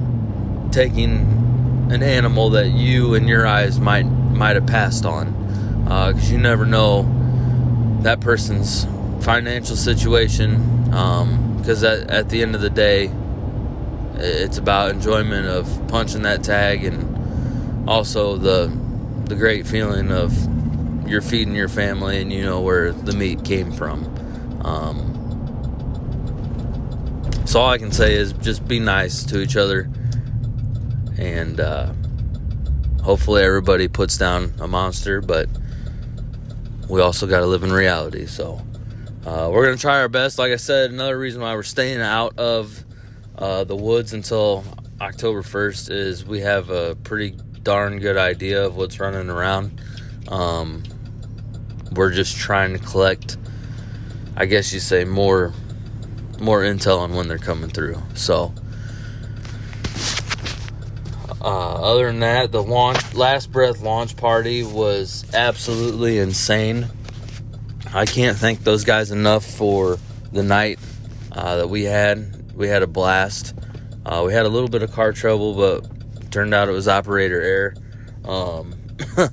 taking 0.71 1.89
an 1.91 2.03
animal 2.03 2.51
that 2.51 2.69
you 2.69 3.15
in 3.15 3.27
your 3.27 3.47
eyes 3.47 3.79
might 3.81 4.05
might 4.05 4.57
have 4.57 4.67
passed 4.67 5.05
on. 5.05 5.35
Because 5.85 6.31
uh, 6.31 6.33
you 6.33 6.39
never 6.39 6.67
know 6.67 7.15
that 8.03 8.21
person's 8.21 8.87
financial 9.21 9.77
situation 9.77 10.85
because 11.57 11.85
um, 11.85 11.91
at, 11.91 12.11
at 12.11 12.29
the 12.29 12.43
end 12.43 12.55
of 12.55 12.61
the 12.61 12.71
day 12.71 13.11
it's 14.17 14.59
about 14.59 14.91
enjoyment 14.91 15.47
of 15.47 15.89
punching 15.89 16.23
that 16.23 16.43
tag 16.43 16.85
and 16.85 17.89
also 17.89 18.37
the 18.37 18.67
the 19.27 19.35
great 19.35 19.67
feeling 19.67 20.11
of 20.11 20.33
you're 21.09 21.23
feeding 21.23 21.55
your 21.55 21.69
family 21.69 22.21
and 22.21 22.33
you 22.33 22.43
know 22.43 22.61
where 22.61 22.93
the 22.93 23.13
meat 23.13 23.45
came 23.45 23.73
from 23.73 24.18
um, 24.63 25.15
so 27.47 27.61
all 27.61 27.71
I 27.71 27.79
can 27.79 27.93
say 27.93 28.15
is 28.15 28.33
just 28.35 28.67
be 28.69 28.79
nice 28.79 29.25
to 29.25 29.41
each 29.41 29.57
other 29.57 29.91
and 31.19 31.61
uh, 31.61 31.93
hopefully 33.03 33.43
everybody 33.43 33.89
puts 33.89 34.17
down 34.17 34.53
a 34.61 34.69
monster, 34.69 35.21
but 35.21 35.49
we 36.89 37.01
also 37.01 37.27
got 37.27 37.41
to 37.41 37.47
live 37.47 37.63
in 37.63 37.73
reality. 37.73 38.27
So 38.27 38.61
uh, 39.27 39.51
we're 39.53 39.65
gonna 39.65 39.77
try 39.77 40.01
our 40.01 40.09
best. 40.09 40.39
Like 40.39 40.53
I 40.53 40.57
said, 40.57 40.91
another 40.91 41.19
reason 41.19 41.43
why 41.43 41.55
we're 41.55 41.63
staying 41.63 42.01
out 42.01 42.39
of 42.39 42.85
uh, 43.37 43.65
the 43.65 43.77
woods 43.77 44.13
until 44.13 44.65
October 45.01 45.43
1st 45.43 45.91
is 45.91 46.25
we 46.25 46.41
have 46.41 46.71
a 46.71 46.97
pretty 46.97 47.37
darn 47.63 47.99
good 47.99 48.17
idea 48.17 48.65
of 48.65 48.77
what's 48.77 48.99
running 48.99 49.31
around. 49.31 49.81
Um, 50.29 50.83
we're 51.93 52.11
just 52.11 52.37
trying 52.37 52.73
to 52.73 52.79
collect, 52.79 53.37
I 54.41 54.47
guess 54.47 54.73
you 54.73 54.79
say, 54.79 55.05
more 55.05 55.53
more 56.39 56.61
intel 56.61 57.01
on 57.01 57.15
when 57.15 57.27
they're 57.27 57.39
coming 57.39 57.71
through. 57.71 58.01
So 58.15 58.55
uh, 61.41 61.93
other 61.93 62.07
than 62.07 62.21
that, 62.21 62.53
the 62.53 62.63
launch 62.63 63.15
last 63.15 63.51
breath 63.51 63.81
launch 63.81 64.17
party 64.17 64.63
was 64.63 65.25
absolutely 65.35 66.21
insane. 66.21 66.87
I 67.93 68.07
can't 68.07 68.37
thank 68.37 68.63
those 68.63 68.85
guys 68.85 69.11
enough 69.11 69.45
for 69.45 69.99
the 70.31 70.45
night 70.45 70.79
uh, 71.33 71.57
that 71.57 71.69
we 71.69 71.83
had. 71.83 72.55
We 72.55 72.69
had 72.69 72.85
a 72.85 72.87
blast. 72.87 73.57
Uh, 74.07 74.23
we 74.25 74.33
had 74.33 74.47
a 74.47 74.49
little 74.49 74.69
bit 74.69 74.85
of 74.85 74.93
car 74.93 75.13
trouble, 75.13 75.55
but 75.55 76.31
turned 76.31 76.55
out 76.55 76.69
it 76.69 76.73
was 76.73 76.87
operator 76.87 77.41
error. 77.41 77.75
Um, 78.25 78.75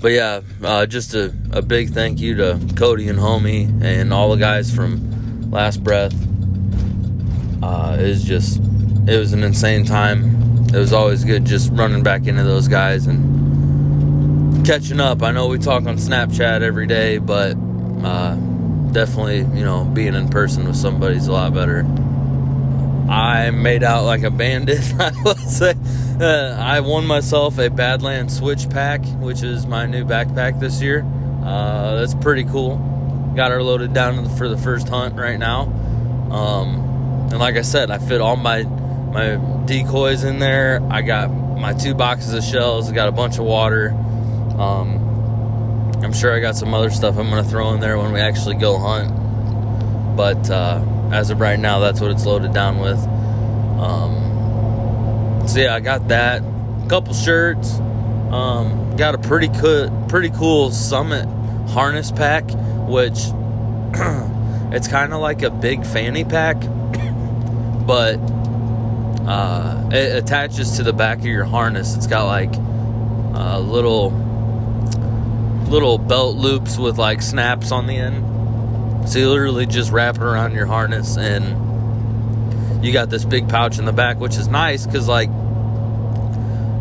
but 0.00 0.12
yeah, 0.12 0.40
uh, 0.62 0.86
just 0.86 1.14
a, 1.14 1.34
a 1.52 1.62
big 1.62 1.90
thank 1.90 2.20
you 2.20 2.36
to 2.36 2.60
Cody 2.76 3.08
and 3.08 3.18
Homie 3.18 3.82
and 3.82 4.12
all 4.12 4.30
the 4.30 4.36
guys 4.36 4.74
from 4.74 5.50
Last 5.50 5.82
Breath. 5.82 6.14
Uh, 7.62 7.96
it 7.98 8.08
was 8.08 8.22
just, 8.22 8.60
it 9.06 9.18
was 9.18 9.32
an 9.32 9.42
insane 9.42 9.84
time 9.84 10.38
it 10.72 10.76
was 10.76 10.92
always 10.92 11.24
good 11.24 11.46
just 11.46 11.70
running 11.72 12.02
back 12.02 12.26
into 12.26 12.42
those 12.42 12.68
guys 12.68 13.06
and 13.06 14.66
catching 14.66 15.00
up. 15.00 15.22
I 15.22 15.32
know 15.32 15.48
we 15.48 15.58
talk 15.58 15.86
on 15.86 15.96
Snapchat 15.96 16.60
every 16.60 16.86
day, 16.86 17.16
but 17.16 17.56
uh, 18.04 18.34
definitely, 18.92 19.38
you 19.58 19.64
know, 19.64 19.84
being 19.84 20.14
in 20.14 20.28
person 20.28 20.66
with 20.66 20.76
somebody's 20.76 21.26
a 21.26 21.32
lot 21.32 21.54
better. 21.54 21.86
I 23.08 23.50
made 23.50 23.82
out 23.82 24.04
like 24.04 24.22
a 24.22 24.30
bandit. 24.30 24.80
I 25.00 25.12
will 25.24 25.34
say, 25.36 25.74
uh, 26.20 26.56
I 26.60 26.80
won 26.80 27.06
myself 27.06 27.58
a 27.58 27.70
Badland 27.70 28.30
Switch 28.30 28.68
Pack, 28.68 29.04
which 29.18 29.42
is 29.42 29.66
my 29.66 29.86
new 29.86 30.04
backpack 30.04 30.60
this 30.60 30.82
year. 30.82 31.04
Uh, 31.42 31.96
that's 31.96 32.14
pretty 32.14 32.44
cool. 32.44 32.76
Got 33.34 33.50
her 33.50 33.62
loaded 33.62 33.94
down 33.94 34.28
for 34.36 34.48
the 34.48 34.58
first 34.58 34.88
hunt 34.88 35.16
right 35.16 35.38
now. 35.38 35.62
Um, 36.30 37.28
and 37.30 37.38
like 37.38 37.56
I 37.56 37.62
said, 37.62 37.90
I 37.90 37.98
fit 37.98 38.20
all 38.20 38.36
my 38.36 38.64
my 38.64 39.36
decoys 39.64 40.24
in 40.24 40.38
there. 40.38 40.82
I 40.90 41.00
got 41.00 41.28
my 41.28 41.72
two 41.72 41.94
boxes 41.94 42.34
of 42.34 42.44
shells. 42.44 42.90
I 42.90 42.94
got 42.94 43.08
a 43.08 43.12
bunch 43.12 43.38
of 43.38 43.44
water. 43.44 43.90
Um, 44.58 44.98
I'm 46.02 46.12
sure 46.12 46.34
I 46.34 46.40
got 46.40 46.56
some 46.56 46.74
other 46.74 46.90
stuff 46.90 47.16
I'm 47.16 47.30
to 47.30 47.42
throw 47.42 47.72
in 47.72 47.80
there 47.80 47.96
when 47.98 48.12
we 48.12 48.20
actually 48.20 48.56
go 48.56 48.78
hunt. 48.78 50.16
But 50.16 50.50
uh, 50.50 50.80
as 51.12 51.30
of 51.30 51.40
right 51.40 51.58
now, 51.58 51.78
that's 51.78 52.00
what 52.00 52.10
it's 52.10 52.26
loaded 52.26 52.52
down 52.52 52.78
with. 52.78 52.98
Um, 53.78 55.46
so 55.48 55.60
yeah, 55.60 55.74
I 55.74 55.80
got 55.80 56.08
that. 56.08 56.42
A 56.42 56.86
couple 56.88 57.14
shirts. 57.14 57.78
Um, 58.30 58.96
got 58.96 59.14
a 59.14 59.18
pretty 59.18 59.48
cool, 59.48 60.06
pretty 60.08 60.30
cool 60.30 60.70
Summit 60.70 61.26
harness 61.70 62.10
pack, 62.10 62.44
which 62.86 63.18
it's 64.72 64.88
kind 64.88 65.12
of 65.12 65.20
like 65.20 65.42
a 65.42 65.50
big 65.50 65.86
fanny 65.86 66.24
pack, 66.24 66.56
but 67.86 68.16
uh, 69.26 69.88
it 69.92 70.22
attaches 70.22 70.76
to 70.76 70.82
the 70.82 70.92
back 70.92 71.18
of 71.18 71.26
your 71.26 71.44
harness. 71.44 71.96
It's 71.96 72.06
got 72.06 72.24
like 72.24 72.52
uh, 73.34 73.58
little 73.60 74.10
little 75.68 75.98
belt 75.98 76.36
loops 76.36 76.78
with 76.78 76.98
like 76.98 77.22
snaps 77.22 77.72
on 77.72 77.86
the 77.86 77.96
end. 77.96 78.37
So 79.08 79.18
you 79.18 79.28
literally 79.28 79.66
just 79.66 79.90
wrap 79.90 80.16
it 80.16 80.22
around 80.22 80.52
your 80.54 80.66
harness, 80.66 81.16
and 81.16 82.84
you 82.84 82.92
got 82.92 83.10
this 83.10 83.24
big 83.24 83.48
pouch 83.48 83.78
in 83.78 83.84
the 83.84 83.92
back, 83.92 84.18
which 84.18 84.36
is 84.36 84.48
nice 84.48 84.86
because 84.86 85.08
like 85.08 85.28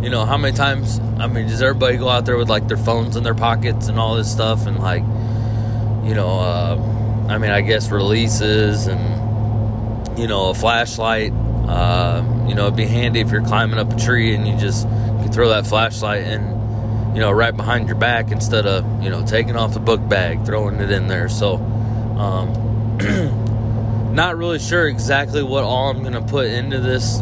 you 0.03 0.09
know 0.09 0.25
how 0.25 0.37
many 0.37 0.55
times 0.55 0.99
I 1.19 1.27
mean 1.27 1.47
does 1.47 1.61
everybody 1.61 1.97
go 1.97 2.09
out 2.09 2.25
there 2.25 2.37
with 2.37 2.49
like 2.49 2.67
their 2.67 2.77
phones 2.77 3.15
in 3.15 3.23
their 3.23 3.35
pockets 3.35 3.87
and 3.87 3.99
all 3.99 4.15
this 4.15 4.31
stuff 4.31 4.67
and 4.67 4.77
like 4.77 5.01
you 6.07 6.13
know 6.13 6.39
uh, 6.39 7.25
I 7.29 7.37
mean 7.39 7.49
I 7.49 7.61
guess 7.61 7.89
releases 7.89 8.87
and 8.87 10.19
you 10.19 10.27
know 10.27 10.49
a 10.49 10.53
flashlight 10.53 11.33
uh, 11.67 12.23
you 12.47 12.55
know, 12.55 12.63
it'd 12.63 12.77
be 12.77 12.85
handy 12.85 13.19
if 13.19 13.29
you're 13.29 13.43
climbing 13.43 13.77
up 13.77 13.91
a 13.91 13.99
tree 13.99 14.33
and 14.33 14.47
you 14.47 14.55
just 14.57 14.87
can 14.87 15.31
throw 15.31 15.49
that 15.49 15.67
flashlight 15.67 16.23
in, 16.23 16.41
you 17.13 17.19
know, 17.19 17.29
right 17.29 17.55
behind 17.55 17.87
your 17.87 17.97
back 17.97 18.31
instead 18.31 18.65
of, 18.65 19.03
you 19.03 19.09
know, 19.09 19.25
taking 19.25 19.57
off 19.57 19.73
the 19.73 19.79
book 19.79 20.07
bag, 20.07 20.45
throwing 20.45 20.79
it 20.79 20.89
in 20.89 21.07
there. 21.07 21.27
So, 21.27 21.57
um, 22.17 24.13
not 24.13 24.37
really 24.37 24.59
sure 24.59 24.87
exactly 24.87 25.43
what 25.43 25.63
all 25.63 25.89
I'm 25.89 26.01
going 26.01 26.13
to 26.13 26.21
put 26.21 26.47
into 26.47 26.79
this 26.79 27.21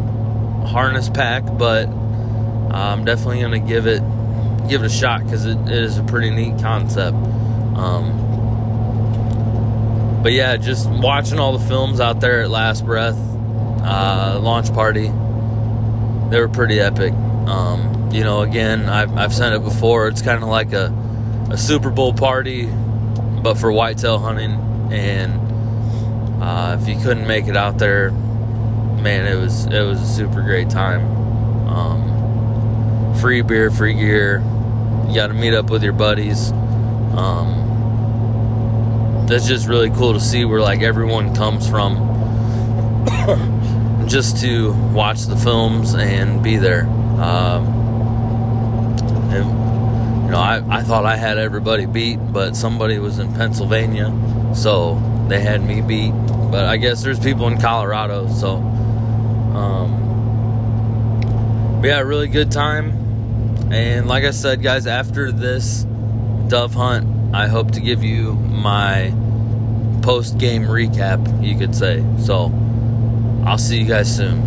harness 0.66 1.08
pack, 1.08 1.44
but 1.58 1.88
I'm 1.88 3.04
definitely 3.04 3.40
going 3.40 3.62
to 3.62 3.68
give 3.68 3.86
it 3.86 4.02
give 4.68 4.82
it 4.82 4.86
a 4.86 4.90
shot 4.90 5.22
because 5.22 5.46
it, 5.46 5.56
it 5.58 5.68
is 5.68 5.98
a 5.98 6.02
pretty 6.02 6.30
neat 6.30 6.60
concept. 6.60 7.16
Um, 7.76 8.22
but 10.22 10.32
yeah, 10.32 10.56
just 10.56 10.88
watching 10.90 11.38
all 11.38 11.56
the 11.56 11.64
films 11.66 12.00
out 12.00 12.20
there 12.20 12.42
at 12.42 12.50
Last 12.50 12.84
Breath, 12.84 13.16
uh, 13.16 14.40
launch 14.42 14.72
party. 14.72 15.06
They 16.30 16.40
were 16.40 16.48
pretty 16.48 16.80
epic. 16.80 17.12
Um, 17.12 18.10
you 18.12 18.24
know, 18.24 18.40
again, 18.40 18.88
I've, 18.88 19.16
I've 19.16 19.32
said 19.32 19.52
it 19.52 19.62
before. 19.62 20.08
It's 20.08 20.22
kind 20.22 20.42
of 20.42 20.48
like 20.48 20.72
a, 20.72 20.92
a 21.50 21.56
Super 21.56 21.90
Bowl 21.90 22.12
party, 22.12 22.66
but 22.66 23.54
for 23.54 23.70
whitetail 23.70 24.18
hunting. 24.18 24.65
And 24.92 26.42
uh, 26.42 26.78
if 26.80 26.88
you 26.88 26.96
couldn't 27.02 27.26
make 27.26 27.46
it 27.46 27.56
out 27.56 27.78
there, 27.78 28.10
man, 28.10 29.26
it 29.26 29.36
was 29.40 29.66
it 29.66 29.82
was 29.82 30.00
a 30.00 30.06
super 30.06 30.42
great 30.42 30.70
time. 30.70 31.04
Um, 31.68 33.14
free 33.20 33.42
beer, 33.42 33.70
free 33.70 33.94
gear. 33.94 34.42
You 35.08 35.14
got 35.14 35.28
to 35.28 35.34
meet 35.34 35.54
up 35.54 35.70
with 35.70 35.82
your 35.82 35.92
buddies. 35.92 36.50
Um, 36.52 37.64
that's 39.28 39.46
just 39.46 39.66
really 39.66 39.90
cool 39.90 40.12
to 40.12 40.20
see 40.20 40.44
where 40.44 40.60
like 40.60 40.82
everyone 40.82 41.34
comes 41.34 41.68
from 41.68 41.96
just 44.08 44.40
to 44.42 44.72
watch 44.92 45.22
the 45.22 45.36
films 45.36 45.94
and 45.94 46.42
be 46.42 46.56
there. 46.56 46.86
Um, 46.86 47.66
and, 49.32 50.24
you 50.24 50.30
know, 50.30 50.38
I, 50.38 50.62
I 50.68 50.82
thought 50.82 51.04
I 51.04 51.16
had 51.16 51.38
everybody 51.38 51.86
beat, 51.86 52.18
but 52.32 52.54
somebody 52.54 52.98
was 52.98 53.18
in 53.18 53.32
Pennsylvania, 53.34 54.10
so 54.56 54.98
they 55.28 55.40
had 55.40 55.62
me 55.62 55.80
beat. 55.80 56.12
But 56.50 56.64
I 56.64 56.76
guess 56.76 57.02
there's 57.02 57.20
people 57.20 57.46
in 57.48 57.60
Colorado, 57.60 58.28
so 58.28 58.56
um, 58.56 60.06
a 61.84 62.04
really 62.04 62.28
good 62.28 62.50
time. 62.50 62.90
And 63.72 64.06
like 64.08 64.24
I 64.24 64.30
said, 64.30 64.62
guys, 64.62 64.86
after 64.86 65.30
this 65.30 65.84
dove 66.48 66.74
hunt, 66.74 67.34
I 67.34 67.46
hope 67.46 67.72
to 67.72 67.80
give 67.80 68.02
you 68.02 68.34
my 68.34 69.12
post 70.02 70.38
game 70.38 70.62
recap, 70.62 71.44
you 71.44 71.58
could 71.58 71.74
say. 71.74 72.04
So 72.18 72.52
I'll 73.44 73.58
see 73.58 73.80
you 73.80 73.86
guys 73.86 74.14
soon. 74.14 74.40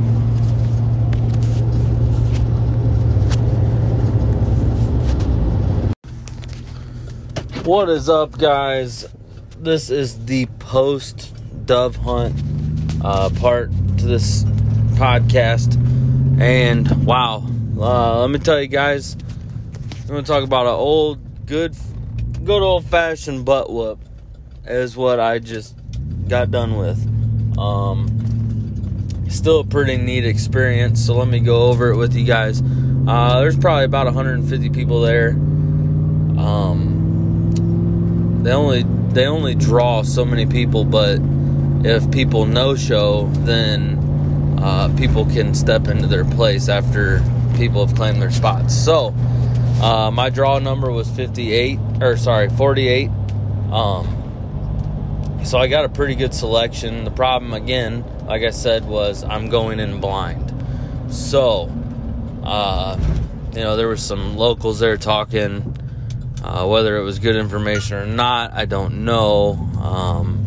What 7.64 7.90
is 7.90 8.10
up, 8.10 8.38
guys? 8.38 9.06
This 9.60 9.90
is 9.90 10.24
the 10.24 10.46
post 10.60 11.34
dove 11.66 11.98
hunt 11.98 12.34
uh, 13.04 13.30
part 13.42 13.70
to 13.98 14.06
this 14.06 14.46
podcast. 14.96 15.76
And 16.40 17.06
wow, 17.06 17.46
uh, 17.78 18.22
let 18.22 18.30
me 18.30 18.40
tell 18.40 18.62
you 18.62 18.68
guys, 18.68 19.18
I'm 20.04 20.08
gonna 20.08 20.24
talk 20.24 20.46
about 20.46 20.66
an 20.66 20.76
old, 20.76 21.46
good, 21.46 21.76
good 22.46 22.62
old 22.62 22.86
fashioned 22.86 23.44
butt 23.44 23.70
whoop, 23.70 24.00
is 24.66 24.96
what 24.96 25.20
I 25.20 25.40
just 25.40 25.76
got 26.30 26.52
done 26.52 26.78
with. 26.78 26.98
Um, 27.58 28.08
still 29.28 29.60
a 29.60 29.66
pretty 29.66 29.98
neat 29.98 30.26
experience, 30.26 31.06
so 31.06 31.18
let 31.18 31.28
me 31.28 31.42
go 31.42 31.64
over 31.64 31.90
it 31.90 31.98
with 31.98 32.16
you 32.16 32.24
guys. 32.24 32.64
Uh, 33.06 33.42
there's 33.42 33.58
probably 33.58 33.84
about 33.84 34.06
150 34.06 34.70
people 34.70 35.02
there. 35.02 35.32
Um, 36.38 37.00
they 38.42 38.54
only 38.54 38.86
they 39.14 39.26
only 39.26 39.56
draw 39.56 40.04
so 40.04 40.24
many 40.24 40.46
people, 40.46 40.86
but 40.86 41.20
if 41.84 42.10
people 42.12 42.46
no 42.46 42.76
show, 42.76 43.28
then 43.40 44.58
uh, 44.62 44.94
people 44.98 45.26
can 45.26 45.54
step 45.54 45.88
into 45.88 46.08
their 46.08 46.26
place 46.26 46.70
after 46.70 47.24
people 47.56 47.86
have 47.86 47.96
claimed 47.96 48.22
their 48.22 48.32
spots. 48.32 48.76
So, 48.76 49.14
uh, 49.82 50.12
my 50.12 50.30
draw 50.30 50.60
number 50.60 50.92
was 50.92 51.10
58, 51.10 51.80
or 52.02 52.18
sorry, 52.18 52.50
48. 52.50 53.10
Um, 53.72 54.16
so 55.44 55.58
I 55.58 55.68
got 55.68 55.86
a 55.86 55.90
pretty 55.90 56.16
good 56.16 56.34
selection. 56.34 57.06
The 57.06 57.12
problem, 57.12 57.54
again, 57.54 58.04
like 58.26 58.44
I 58.44 58.50
said, 58.50 58.86
was 58.86 59.24
I'm 59.24 59.50
going 59.50 59.80
in 59.80 60.00
blind. 60.00 60.54
So, 61.14 61.72
uh, 62.44 63.00
you 63.54 63.62
know, 63.62 63.78
there 63.78 63.88
was 63.88 64.04
some 64.04 64.38
locals 64.38 64.80
there 64.80 64.98
talking. 64.98 65.76
Uh, 66.44 66.66
whether 66.68 66.98
it 66.98 67.04
was 67.04 67.20
good 67.20 67.36
information 67.36 67.98
or 67.98 68.06
not, 68.06 68.54
I 68.54 68.66
don't 68.66 69.06
know. 69.06 69.54
Um, 69.82 70.46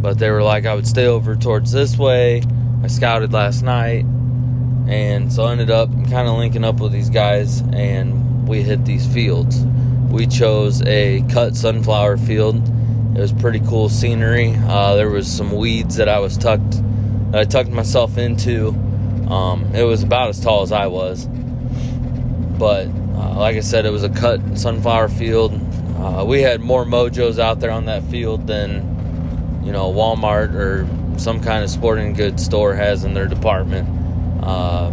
but 0.00 0.18
they 0.18 0.30
were 0.30 0.42
like, 0.42 0.66
I 0.66 0.74
would 0.74 0.86
stay 0.86 1.06
over 1.06 1.36
towards 1.36 1.72
this 1.72 1.98
way 1.98 2.42
I 2.82 2.86
scouted 2.86 3.34
last 3.34 3.62
night, 3.62 4.06
and 4.88 5.30
so 5.30 5.44
I 5.44 5.52
ended 5.52 5.70
up 5.70 5.90
kind 6.08 6.26
of 6.26 6.38
linking 6.38 6.64
up 6.64 6.80
with 6.80 6.92
these 6.92 7.10
guys, 7.10 7.60
and 7.74 8.48
we 8.48 8.62
hit 8.62 8.86
these 8.86 9.06
fields. 9.06 9.62
We 10.08 10.26
chose 10.26 10.80
a 10.82 11.22
cut 11.30 11.56
sunflower 11.56 12.16
field. 12.16 12.56
It 13.14 13.20
was 13.20 13.34
pretty 13.34 13.60
cool 13.60 13.90
scenery. 13.90 14.54
Uh, 14.56 14.94
there 14.94 15.10
was 15.10 15.30
some 15.30 15.52
weeds 15.52 15.96
that 15.96 16.08
I 16.08 16.20
was 16.20 16.38
tucked, 16.38 16.80
that 17.32 17.40
I 17.40 17.44
tucked 17.44 17.68
myself 17.68 18.16
into. 18.16 18.68
Um, 19.28 19.70
it 19.74 19.84
was 19.84 20.02
about 20.02 20.30
as 20.30 20.40
tall 20.40 20.62
as 20.62 20.72
I 20.72 20.86
was, 20.86 21.26
but 22.58 22.86
uh, 23.20 23.34
like 23.34 23.56
I 23.56 23.60
said, 23.60 23.84
it 23.84 23.90
was 23.90 24.04
a 24.04 24.08
cut 24.08 24.40
sunflower 24.56 25.08
field. 25.10 25.52
Uh, 25.98 26.24
we 26.26 26.40
had 26.40 26.60
more 26.60 26.84
mojos 26.86 27.38
out 27.38 27.60
there 27.60 27.70
on 27.70 27.84
that 27.84 28.02
field 28.04 28.46
than 28.46 29.60
you 29.62 29.72
know 29.72 29.92
Walmart 29.92 30.54
or 30.54 30.88
some 31.18 31.42
kind 31.42 31.62
of 31.62 31.68
sporting 31.68 32.14
goods 32.14 32.42
store 32.42 32.74
has 32.74 33.04
in 33.04 33.12
their 33.12 33.26
department. 33.26 33.88
Uh, 34.42 34.90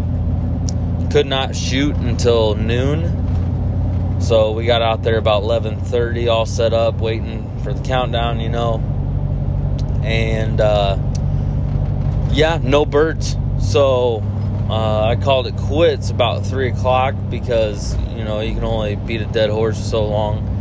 could 1.10 1.26
not 1.26 1.56
shoot 1.56 1.96
until 1.96 2.56
noon, 2.56 4.20
so 4.20 4.52
we 4.52 4.66
got 4.66 4.82
out 4.82 5.04
there 5.04 5.18
about 5.18 5.44
11:30, 5.44 6.30
all 6.30 6.46
set 6.46 6.74
up, 6.74 6.96
waiting 6.96 7.50
for 7.64 7.74
the 7.74 7.82
countdown, 7.84 8.42
you 8.42 8.50
know. 8.50 8.84
And 10.04 10.60
uh, 10.60 10.98
yeah, 12.32 12.60
no 12.62 12.86
birds. 12.86 13.38
So 13.62 14.22
uh, 14.70 15.06
I 15.06 15.16
called 15.16 15.48
it 15.48 15.56
quits 15.56 16.10
about 16.10 16.46
three 16.46 16.70
o'clock 16.70 17.16
because 17.30 17.98
you 18.16 18.24
know 18.24 18.42
you 18.42 18.54
can 18.54 18.64
only 18.64 18.96
beat 18.96 19.22
a 19.22 19.26
dead 19.26 19.50
horse 19.50 19.78
so 19.78 20.06
long. 20.06 20.56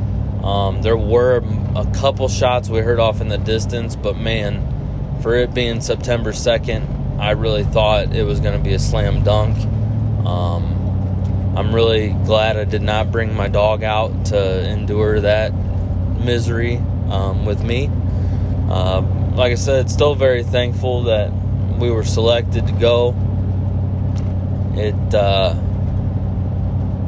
Um, 0.45 0.83
there 0.83 0.97
were 0.97 1.43
a 1.75 1.85
couple 1.95 2.29
shots 2.29 2.69
we 2.69 2.79
heard 2.79 3.01
off 3.01 3.21
in 3.21 3.29
the 3.29 3.39
distance, 3.39 3.97
but 3.97 4.17
man 4.17 4.75
for 5.27 5.35
it 5.35 5.55
being 5.55 5.81
September 5.81 6.33
2nd, 6.33 7.19
I 7.19 7.33
really 7.33 7.65
thought 7.65 8.15
it 8.15 8.23
was 8.23 8.41
going 8.41 8.57
to 8.57 8.63
be 8.63 8.75
a 8.75 8.79
slam 8.79 9.25
dunk. 9.25 9.57
Um, 10.27 11.55
I'm 11.57 11.75
really 11.75 12.11
glad 12.25 12.57
I 12.57 12.65
did 12.65 12.83
not 12.83 13.11
bring 13.11 13.35
my 13.35 13.49
dog 13.49 13.83
out 13.83 14.27
to 14.27 14.69
endure 14.69 15.21
that 15.23 15.55
misery 16.21 16.77
um, 17.09 17.47
with 17.47 17.63
me. 17.63 17.91
Uh, 18.69 19.01
like 19.35 19.53
I 19.53 19.57
said, 19.57 19.91
still 19.91 20.15
very 20.15 20.43
thankful 20.43 21.05
that 21.05 21.33
we 21.79 21.91
were 21.91 22.05
selected 22.05 22.67
to 22.67 22.73
go. 22.75 23.13
Uh, 25.17 25.55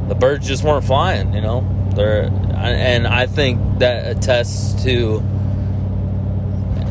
the 0.09 0.15
birds 0.15 0.47
just 0.47 0.65
weren't 0.65 0.85
flying, 0.85 1.33
you 1.35 1.41
know. 1.41 1.67
They're, 1.95 2.25
and 2.25 3.07
I 3.07 3.27
think 3.27 3.81
that 3.81 4.17
attests 4.17 4.83
to 4.85 5.23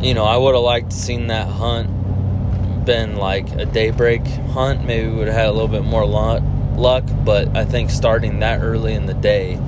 you 0.02 0.14
know, 0.14 0.26
I 0.26 0.38
would 0.38 0.54
have 0.54 0.64
liked 0.64 0.92
to 0.92 0.96
seen 0.96 1.28
that 1.28 1.48
hunt 1.48 2.86
been 2.86 3.18
like 3.18 3.50
a 3.52 3.66
daybreak 3.66 4.26
hunt. 4.26 4.86
Maybe 4.86 5.08
we 5.08 5.16
would 5.16 5.28
have 5.28 5.36
had 5.36 5.48
a 5.50 5.52
little 5.52 5.68
bit 5.68 5.84
more 5.84 6.06
luck, 6.06 7.04
but 7.26 7.56
I 7.56 7.66
think 7.66 7.90
starting 7.90 8.40
that 8.40 8.62
early 8.62 8.94
in 8.94 9.08
the 9.08 9.14
day, 9.14 9.60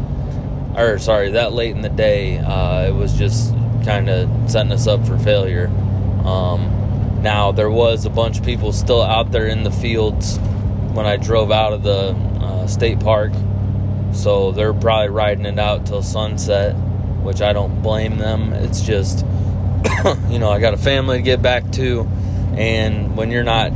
or 0.75 0.99
sorry, 0.99 1.31
that 1.31 1.51
late 1.51 1.75
in 1.75 1.81
the 1.81 1.89
day, 1.89 2.37
uh, 2.37 2.87
it 2.87 2.93
was 2.93 3.17
just 3.17 3.53
kind 3.83 4.09
of 4.09 4.29
setting 4.49 4.71
us 4.71 4.87
up 4.87 5.05
for 5.05 5.17
failure. 5.17 5.67
Um, 6.23 7.19
now, 7.21 7.51
there 7.51 7.71
was 7.71 8.05
a 8.05 8.09
bunch 8.09 8.37
of 8.39 8.45
people 8.45 8.71
still 8.71 9.01
out 9.01 9.31
there 9.31 9.47
in 9.47 9.63
the 9.63 9.71
fields 9.71 10.37
when 10.99 11.07
I 11.07 11.15
drove 11.15 11.49
out 11.49 11.71
of 11.71 11.81
the 11.81 12.09
uh, 12.43 12.67
state 12.67 12.99
park, 12.99 13.31
so 14.11 14.51
they're 14.51 14.73
probably 14.73 15.07
riding 15.07 15.45
it 15.45 15.57
out 15.57 15.85
till 15.85 16.03
sunset, 16.03 16.73
which 17.23 17.41
I 17.41 17.53
don't 17.53 17.81
blame 17.81 18.17
them. 18.17 18.51
It's 18.51 18.81
just 18.81 19.19
you 20.29 20.39
know, 20.39 20.51
I 20.51 20.59
got 20.59 20.73
a 20.73 20.77
family 20.77 21.19
to 21.19 21.23
get 21.23 21.41
back 21.41 21.71
to, 21.71 22.01
and 22.57 23.15
when 23.15 23.31
you're 23.31 23.45
not, 23.45 23.71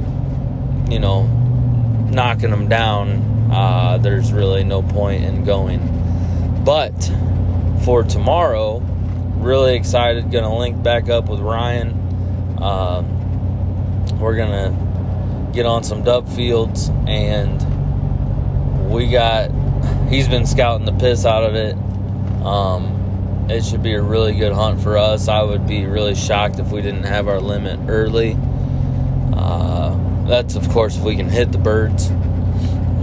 you 0.91 0.99
know, 0.99 1.23
knocking 2.11 2.49
them 2.49 2.67
down, 2.67 3.49
uh, 3.53 3.99
there's 3.99 4.33
really 4.33 4.65
no 4.65 4.83
point 4.83 5.23
in 5.23 5.45
going. 5.45 5.79
But 6.65 7.09
for 7.85 8.03
tomorrow, 8.03 8.79
really 9.37 9.77
excited. 9.77 10.29
Gonna 10.29 10.53
link 10.53 10.83
back 10.83 11.07
up 11.07 11.29
with 11.29 11.39
Ryan. 11.39 12.57
Uh, 12.61 13.01
we're 14.19 14.35
gonna 14.35 14.92
get 15.53 15.65
on 15.65 15.83
some 15.83 16.03
dub 16.03 16.27
fields, 16.29 16.89
and 17.07 18.89
we 18.89 19.09
got. 19.09 19.51
He's 20.09 20.27
been 20.27 20.45
scouting 20.45 20.85
the 20.85 20.93
piss 20.93 21.25
out 21.25 21.43
of 21.43 21.55
it. 21.55 21.75
Um, 22.45 23.47
it 23.49 23.63
should 23.63 23.83
be 23.83 23.93
a 23.93 24.01
really 24.01 24.33
good 24.33 24.53
hunt 24.53 24.81
for 24.81 24.97
us. 24.97 25.27
I 25.27 25.41
would 25.43 25.65
be 25.67 25.85
really 25.85 26.15
shocked 26.15 26.59
if 26.59 26.71
we 26.71 26.81
didn't 26.81 27.03
have 27.03 27.27
our 27.27 27.39
limit 27.39 27.79
early. 27.87 28.37
Uh, 29.33 29.97
that's, 30.27 30.55
of 30.55 30.69
course, 30.69 30.97
if 30.97 31.03
we 31.03 31.15
can 31.15 31.29
hit 31.29 31.51
the 31.51 31.57
birds. 31.57 32.09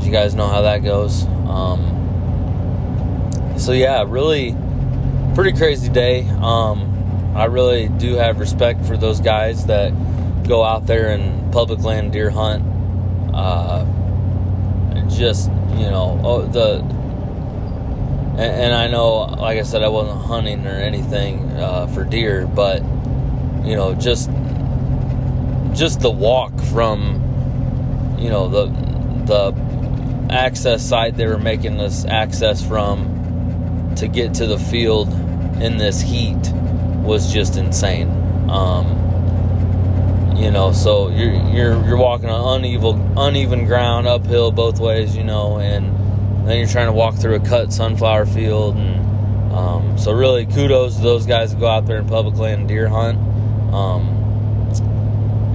You 0.05 0.11
guys 0.11 0.35
know 0.35 0.47
how 0.47 0.63
that 0.63 0.79
goes. 0.79 1.25
Um, 1.47 1.99
so, 3.59 3.73
yeah, 3.73 4.05
really 4.07 4.57
pretty 5.35 5.53
crazy 5.57 5.89
day. 5.89 6.29
Um, 6.41 7.33
I 7.37 7.45
really 7.45 7.89
do 7.89 8.15
have 8.15 8.41
respect 8.41 8.85
for 8.85 8.97
those 8.97 9.21
guys 9.21 9.67
that 9.67 9.93
go 10.51 10.65
out 10.65 10.85
there 10.87 11.11
and 11.11 11.53
public 11.53 11.81
land 11.81 12.13
deer 12.13 12.29
hunt. 12.29 12.65
Uh, 13.33 13.85
just, 15.09 15.49
you 15.77 15.89
know, 15.89 16.21
oh, 16.25 16.43
the 16.43 16.81
and, 18.33 18.41
and, 18.41 18.75
I 18.75 18.89
know, 18.89 19.19
like 19.19 19.59
I 19.59 19.63
said, 19.63 19.83
I 19.83 19.89
wasn't 19.89 20.21
hunting 20.23 20.67
or 20.67 20.71
anything 20.71 21.51
uh, 21.53 21.87
for 21.89 22.05
deer, 22.05 22.47
but 22.47 22.83
you 23.65 23.77
know, 23.77 23.95
just 23.95 24.31
just 25.73 26.01
the 26.01 26.11
walk 26.11 26.59
from 26.73 28.17
you 28.19 28.29
know 28.29 28.49
the 28.49 28.67
the 29.27 30.33
access 30.33 30.85
site 30.85 31.17
they 31.17 31.27
were 31.27 31.39
making 31.39 31.77
this 31.77 32.05
access 32.05 32.67
from 32.67 33.95
to 33.97 34.09
get 34.09 34.35
to 34.35 34.47
the 34.47 34.59
field 34.59 35.13
in 35.63 35.77
this 35.77 36.01
heat 36.01 36.53
was 37.05 37.33
just 37.33 37.57
insane. 37.57 38.09
Um, 38.49 39.00
you 40.41 40.51
know, 40.51 40.73
so 40.73 41.11
you're 41.11 41.35
you're 41.51 41.87
you're 41.87 41.97
walking 41.99 42.31
on 42.31 42.61
uneven 42.61 43.13
uneven 43.19 43.67
ground 43.67 44.07
uphill 44.07 44.51
both 44.51 44.81
ways, 44.81 45.15
you 45.15 45.23
know, 45.23 45.59
and 45.59 46.49
then 46.49 46.57
you're 46.57 46.67
trying 46.67 46.87
to 46.87 46.93
walk 46.93 47.17
through 47.17 47.35
a 47.35 47.41
cut 47.41 47.73
sunflower 47.73 48.25
field, 48.25 48.75
and 48.75 49.53
um, 49.53 49.99
so 49.99 50.13
really 50.13 50.47
kudos 50.47 50.97
to 50.97 51.03
those 51.03 51.27
guys 51.27 51.53
that 51.53 51.61
go 51.61 51.67
out 51.67 51.85
there 51.85 51.99
in 51.99 52.09
public 52.09 52.37
land 52.37 52.61
and 52.61 52.69
deer 52.69 52.89
hunt. 52.89 53.19
Um, 53.75 54.17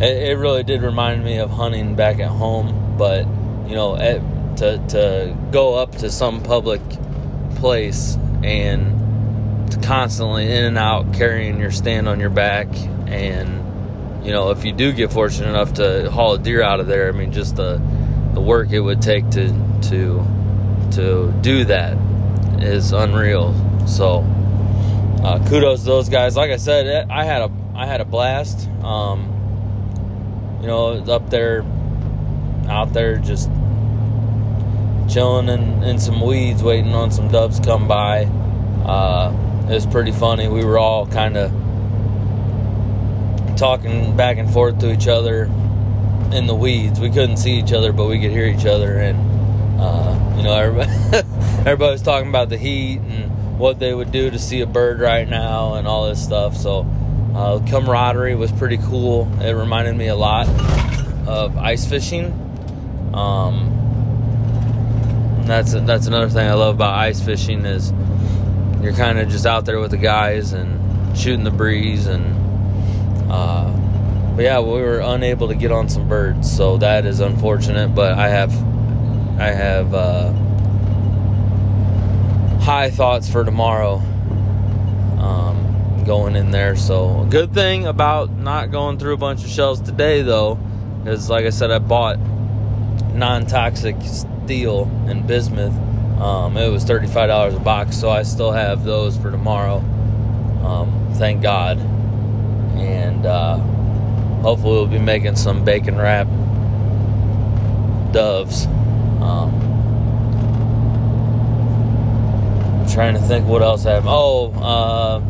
it, 0.01 0.29
it, 0.29 0.37
really 0.37 0.61
did 0.61 0.83
remind 0.83 1.23
me 1.23 1.39
of 1.39 1.49
hunting 1.49 1.95
back 1.95 2.19
at 2.19 2.29
home, 2.29 2.95
but 2.95 3.25
you 3.67 3.73
know, 3.73 3.95
at, 3.95 4.21
to 4.57 4.77
to 4.89 5.37
go 5.51 5.73
up 5.73 5.93
to 5.93 6.11
some 6.11 6.43
public 6.43 6.81
place 7.55 8.17
and 8.43 9.71
to 9.71 9.79
constantly 9.79 10.45
in 10.45 10.63
and 10.63 10.77
out 10.77 11.11
carrying 11.15 11.59
your 11.59 11.71
stand 11.71 12.07
on 12.07 12.19
your 12.19 12.29
back 12.29 12.67
and 13.07 13.64
you 14.25 14.31
know, 14.31 14.49
if 14.49 14.65
you 14.65 14.73
do 14.73 14.91
get 14.91 15.11
fortunate 15.11 15.49
enough 15.49 15.75
to 15.75 16.09
haul 16.09 16.33
a 16.33 16.39
deer 16.39 16.63
out 16.63 16.79
of 16.79 16.87
there, 16.87 17.07
I 17.07 17.11
mean, 17.11 17.31
just 17.31 17.55
the 17.55 17.79
the 18.33 18.41
work 18.41 18.71
it 18.71 18.79
would 18.79 19.01
take 19.01 19.29
to 19.31 19.49
to 19.89 20.25
to 20.93 21.31
do 21.41 21.65
that 21.65 21.95
is 22.59 22.91
unreal. 22.91 23.53
So, 23.87 24.25
uh, 25.23 25.47
kudos 25.47 25.81
to 25.81 25.85
those 25.85 26.09
guys. 26.09 26.35
Like 26.35 26.49
I 26.49 26.57
said, 26.57 27.07
I 27.09 27.23
had 27.23 27.43
a 27.43 27.51
I 27.75 27.85
had 27.85 28.01
a 28.01 28.05
blast. 28.05 28.67
Um, 28.81 29.31
you 30.61 30.67
know, 30.67 30.93
up 31.03 31.29
there, 31.29 31.63
out 32.67 32.93
there, 32.93 33.17
just 33.17 33.51
chilling 35.07 35.49
in, 35.49 35.83
in 35.83 35.99
some 35.99 36.19
weeds, 36.19 36.63
waiting 36.63 36.95
on 36.95 37.11
some 37.11 37.27
doves 37.27 37.59
come 37.59 37.87
by. 37.87 38.23
Uh, 38.83 39.31
it 39.69 39.73
was 39.73 39.85
pretty 39.85 40.11
funny. 40.11 40.47
We 40.47 40.65
were 40.65 40.79
all 40.79 41.05
kind 41.05 41.37
of 41.37 41.51
talking 43.55 44.15
back 44.15 44.37
and 44.37 44.51
forth 44.51 44.79
to 44.79 44.91
each 44.91 45.07
other 45.07 45.45
in 46.31 46.47
the 46.47 46.55
weeds. 46.55 46.99
We 46.99 47.09
couldn't 47.09 47.37
see 47.37 47.53
each 47.59 47.73
other, 47.73 47.91
but 47.93 48.07
we 48.07 48.19
could 48.19 48.31
hear 48.31 48.45
each 48.45 48.65
other, 48.65 48.97
and 48.97 49.17
uh, 49.79 50.35
you 50.37 50.43
know, 50.43 50.53
everybody, 50.53 50.91
everybody 51.59 51.91
was 51.91 52.01
talking 52.01 52.29
about 52.29 52.49
the 52.49 52.57
heat 52.57 52.99
and 52.99 53.57
what 53.57 53.79
they 53.79 53.93
would 53.93 54.11
do 54.11 54.29
to 54.29 54.39
see 54.39 54.61
a 54.61 54.65
bird 54.65 54.99
right 54.99 55.27
now 55.27 55.75
and 55.75 55.87
all 55.87 56.07
this 56.07 56.23
stuff. 56.23 56.55
So, 56.55 56.85
uh, 57.33 57.59
camaraderie 57.67 58.35
was 58.35 58.51
pretty 58.51 58.77
cool. 58.77 59.31
It 59.41 59.51
reminded 59.53 59.95
me 59.95 60.07
a 60.07 60.15
lot 60.15 60.47
of 61.27 61.57
ice 61.57 61.85
fishing. 61.85 62.41
Um, 63.13 63.71
that's 65.45 65.73
that's 65.73 66.07
another 66.07 66.29
thing 66.29 66.47
I 66.47 66.53
love 66.53 66.75
about 66.75 66.95
ice 66.95 67.21
fishing 67.21 67.65
is 67.65 67.93
you're 68.81 68.93
kind 68.93 69.19
of 69.19 69.29
just 69.29 69.45
out 69.45 69.65
there 69.65 69.79
with 69.79 69.91
the 69.91 69.97
guys 69.97 70.53
and 70.53 71.17
shooting 71.17 71.43
the 71.43 71.51
breeze 71.51 72.07
and 72.07 72.34
uh, 73.29 73.71
but 74.35 74.43
yeah, 74.43 74.59
we 74.59 74.81
were 74.81 74.99
unable 74.99 75.47
to 75.47 75.55
get 75.55 75.71
on 75.71 75.87
some 75.89 76.07
birds, 76.07 76.51
so 76.51 76.77
that 76.77 77.05
is 77.05 77.19
unfortunate. 77.19 77.95
But 77.95 78.13
I 78.17 78.29
have, 78.29 78.51
I 79.39 79.51
have 79.51 79.93
uh, 79.93 80.31
high 82.59 82.89
thoughts 82.89 83.29
for 83.29 83.43
tomorrow. 83.43 84.01
Um, 85.19 86.03
going 86.05 86.35
in 86.35 86.51
there, 86.51 86.75
so 86.75 87.21
a 87.21 87.25
good 87.25 87.53
thing 87.53 87.87
about 87.87 88.29
not 88.29 88.71
going 88.71 88.99
through 88.99 89.13
a 89.13 89.17
bunch 89.17 89.43
of 89.43 89.49
shells 89.49 89.81
today, 89.81 90.21
though, 90.21 90.59
is 91.05 91.29
like 91.29 91.45
I 91.45 91.49
said, 91.49 91.71
I 91.71 91.79
bought 91.79 92.19
non-toxic 93.13 93.95
steel 94.01 94.83
and 95.07 95.25
bismuth. 95.25 95.73
Um, 96.19 96.57
it 96.57 96.69
was 96.69 96.83
thirty-five 96.83 97.27
dollars 97.29 97.55
a 97.55 97.59
box, 97.59 97.97
so 97.97 98.09
I 98.09 98.23
still 98.23 98.51
have 98.51 98.83
those 98.83 99.17
for 99.17 99.31
tomorrow. 99.31 99.77
Um, 100.63 101.13
thank 101.15 101.41
God 101.41 101.79
and 102.77 103.04
uh, 103.25 103.57
hopefully 104.41 104.73
we'll 104.73 104.87
be 104.87 104.99
making 104.99 105.35
some 105.35 105.65
bacon 105.65 105.97
wrap 105.97 106.27
doves. 108.11 108.65
Um, 109.21 109.53
I'm 112.81 112.89
trying 112.89 113.15
to 113.15 113.19
think 113.21 113.47
what 113.47 113.61
else 113.61 113.85
I 113.85 113.93
have. 113.93 114.05
Oh, 114.07 114.51
uh, 114.53 115.21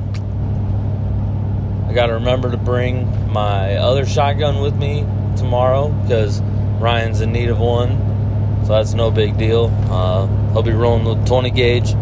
I 1.90 1.94
got 1.94 2.08
to 2.08 2.14
remember 2.14 2.52
to 2.52 2.58
bring 2.58 3.32
my 3.32 3.76
other 3.76 4.06
shotgun 4.06 4.62
with 4.62 4.76
me 4.76 5.02
tomorrow 5.38 5.90
because 5.90 6.42
Ryan's 6.80 7.22
in 7.22 7.32
need 7.32 7.50
of 7.50 7.60
one, 7.60 8.64
so 8.66 8.74
that's 8.74 8.94
no 8.94 9.12
big 9.12 9.38
deal. 9.38 9.72
Uh, 9.90 10.28
he'll 10.54 10.62
be 10.64 10.72
rolling 10.72 11.06
with 11.06 11.26
20 11.28 11.50
gauge 11.52 11.96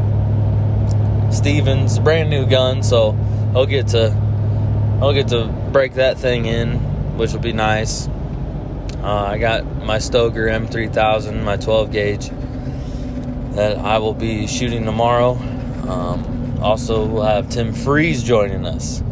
Stevens, 1.33 1.97
brand 1.97 2.29
new 2.29 2.45
gun, 2.45 2.83
so 2.83 3.13
he'll 3.53 3.65
get 3.65 3.87
to 3.87 4.11
I'll 5.01 5.13
get 5.13 5.29
to 5.29 5.47
break 5.73 5.95
that 5.95 6.19
thing 6.19 6.45
in, 6.45 6.77
which 7.17 7.33
will 7.33 7.39
be 7.39 7.51
nice. 7.51 8.07
Uh, 9.01 9.27
I 9.31 9.39
got 9.39 9.65
my 9.83 9.97
Stoeger 9.97 10.47
M3000, 10.47 11.43
my 11.43 11.57
12 11.57 11.91
gauge, 11.91 12.29
that 13.55 13.77
I 13.79 13.97
will 13.97 14.13
be 14.13 14.47
shooting 14.47 14.85
tomorrow. 14.85 15.31
Um, 15.89 16.59
also, 16.61 17.05
we'll 17.05 17.23
have 17.23 17.49
Tim 17.49 17.73
Freeze 17.73 18.23
joining 18.23 18.65
us. 18.65 19.03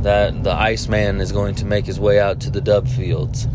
That 0.00 0.42
the 0.42 0.52
Iceman 0.52 1.20
is 1.20 1.32
going 1.32 1.54
to 1.56 1.64
make 1.64 1.86
his 1.86 2.00
way 2.00 2.18
out 2.18 2.40
to 2.40 2.50
the 2.50 2.60
dub 2.60 2.88
fields. 2.88 3.46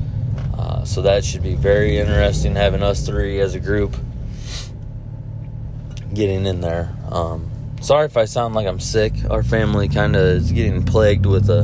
Uh, 0.57 0.83
so 0.85 1.01
that 1.01 1.25
should 1.25 1.43
be 1.43 1.55
very 1.55 1.97
interesting 1.97 2.55
having 2.55 2.81
us 2.81 3.05
three 3.05 3.39
as 3.39 3.55
a 3.55 3.59
group 3.59 3.95
getting 6.13 6.45
in 6.45 6.61
there. 6.61 6.95
Um, 7.11 7.51
Sorry 7.81 8.05
if 8.05 8.17
I 8.17 8.25
sound 8.25 8.55
like 8.55 8.67
I'm 8.67 8.81
sick. 8.81 9.13
Our 9.29 9.41
family 9.41 9.87
kind 9.87 10.15
of 10.17 10.21
is 10.21 10.51
getting 10.51 10.83
plagued 10.83 11.25
with 11.25 11.49
a 11.49 11.63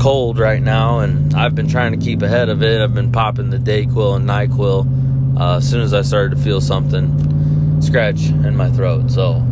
cold 0.00 0.38
right 0.38 0.62
now, 0.62 1.00
and 1.00 1.34
I've 1.34 1.54
been 1.54 1.68
trying 1.68 1.92
to 1.92 1.98
keep 1.98 2.22
ahead 2.22 2.48
of 2.48 2.62
it. 2.62 2.80
I've 2.80 2.94
been 2.94 3.12
popping 3.12 3.50
the 3.50 3.58
Dayquil 3.58 4.16
and 4.16 4.26
Nyquil 4.26 5.38
uh, 5.38 5.58
as 5.58 5.68
soon 5.68 5.82
as 5.82 5.92
I 5.92 6.00
started 6.02 6.36
to 6.36 6.42
feel 6.42 6.60
something 6.60 7.80
scratch 7.82 8.28
in 8.28 8.56
my 8.56 8.70
throat. 8.70 9.10
So 9.10 9.44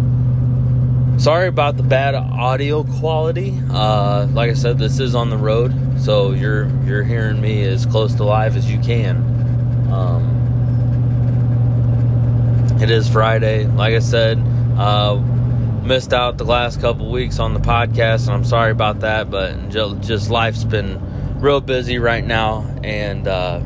sorry 1.19 1.49
about 1.49 1.77
the 1.77 1.83
bad 1.83 2.15
audio 2.15 2.83
quality. 2.83 3.61
Uh, 3.71 4.27
like 4.33 4.51
I 4.51 4.55
said, 4.55 4.79
this 4.79 4.99
is 5.01 5.15
on 5.15 5.29
the 5.29 5.37
road, 5.37 6.01
so 6.01 6.33
you're 6.33 6.69
you're 6.85 7.05
hearing 7.05 7.41
me 7.41 7.63
as 7.65 7.85
close 7.85 8.15
to 8.15 8.25
live 8.25 8.57
as 8.57 8.71
you 8.71 8.79
can. 8.81 9.17
Um, 9.93 10.35
it 12.81 12.91
is 12.91 13.09
Friday. 13.09 13.67
Like 13.67 13.95
I 13.95 14.01
said. 14.01 14.43
Uh, 14.79 15.21
missed 15.89 16.13
out 16.13 16.37
the 16.37 16.45
last 16.45 16.83
couple 16.83 17.11
weeks 17.11 17.39
on 17.39 17.55
the 17.55 17.61
podcast, 17.61 18.27
and 18.27 18.33
I'm 18.33 18.45
sorry 18.45 18.71
about 18.71 19.01
that. 19.01 19.31
But 19.31 19.71
just 19.71 20.29
life's 20.29 20.63
been 20.63 21.41
real 21.41 21.63
busy 21.63 21.99
right 21.99 22.25
now, 22.25 22.61
and 22.85 23.27
uh, 23.27 23.61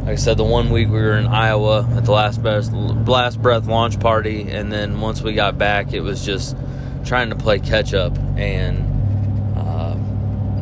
like 0.00 0.08
I 0.08 0.14
said, 0.16 0.38
the 0.38 0.44
one 0.44 0.70
week 0.70 0.88
we 0.88 1.00
were 1.00 1.16
in 1.16 1.28
Iowa 1.28 1.88
at 1.96 2.04
the 2.04 2.10
last 2.10 2.42
best 2.42 2.72
blast 2.72 3.40
breath 3.40 3.66
launch 3.66 4.00
party, 4.00 4.50
and 4.50 4.72
then 4.72 5.00
once 5.00 5.22
we 5.22 5.34
got 5.34 5.56
back, 5.56 5.92
it 5.92 6.00
was 6.00 6.26
just 6.26 6.56
trying 7.04 7.30
to 7.30 7.36
play 7.36 7.60
catch 7.60 7.94
up. 7.94 8.18
And 8.36 9.56
uh, 9.56 9.96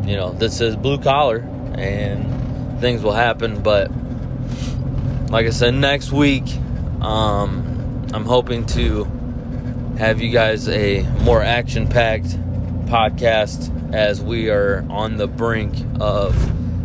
you 0.06 0.16
know, 0.16 0.32
this 0.34 0.60
is 0.60 0.76
blue 0.76 0.98
collar, 0.98 1.38
and 1.76 2.78
things 2.78 3.02
will 3.02 3.14
happen. 3.14 3.62
But 3.62 3.90
like 5.30 5.46
I 5.46 5.50
said, 5.50 5.72
next 5.72 6.12
week, 6.12 6.44
um, 7.00 8.06
I'm 8.12 8.26
hoping 8.26 8.66
to 8.66 9.21
have 9.98 10.20
you 10.20 10.30
guys 10.30 10.68
a 10.68 11.02
more 11.20 11.42
action 11.42 11.86
packed 11.86 12.30
podcast 12.86 13.94
as 13.94 14.22
we 14.22 14.48
are 14.48 14.84
on 14.88 15.16
the 15.16 15.26
brink 15.26 15.74
of 16.00 16.34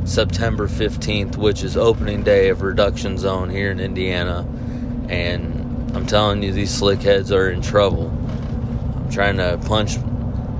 September 0.05 0.67
15th, 0.67 1.37
which 1.37 1.63
is 1.63 1.77
opening 1.77 2.23
day 2.23 2.49
of 2.49 2.61
Reduction 2.61 3.17
Zone 3.17 3.49
here 3.49 3.71
in 3.71 3.79
Indiana. 3.79 4.45
And 5.09 5.95
I'm 5.95 6.05
telling 6.05 6.43
you, 6.43 6.51
these 6.51 6.69
slick 6.69 7.01
heads 7.01 7.31
are 7.31 7.49
in 7.49 7.61
trouble. 7.61 8.09
I'm 8.09 9.09
trying 9.09 9.37
to 9.37 9.59
punch 9.65 9.97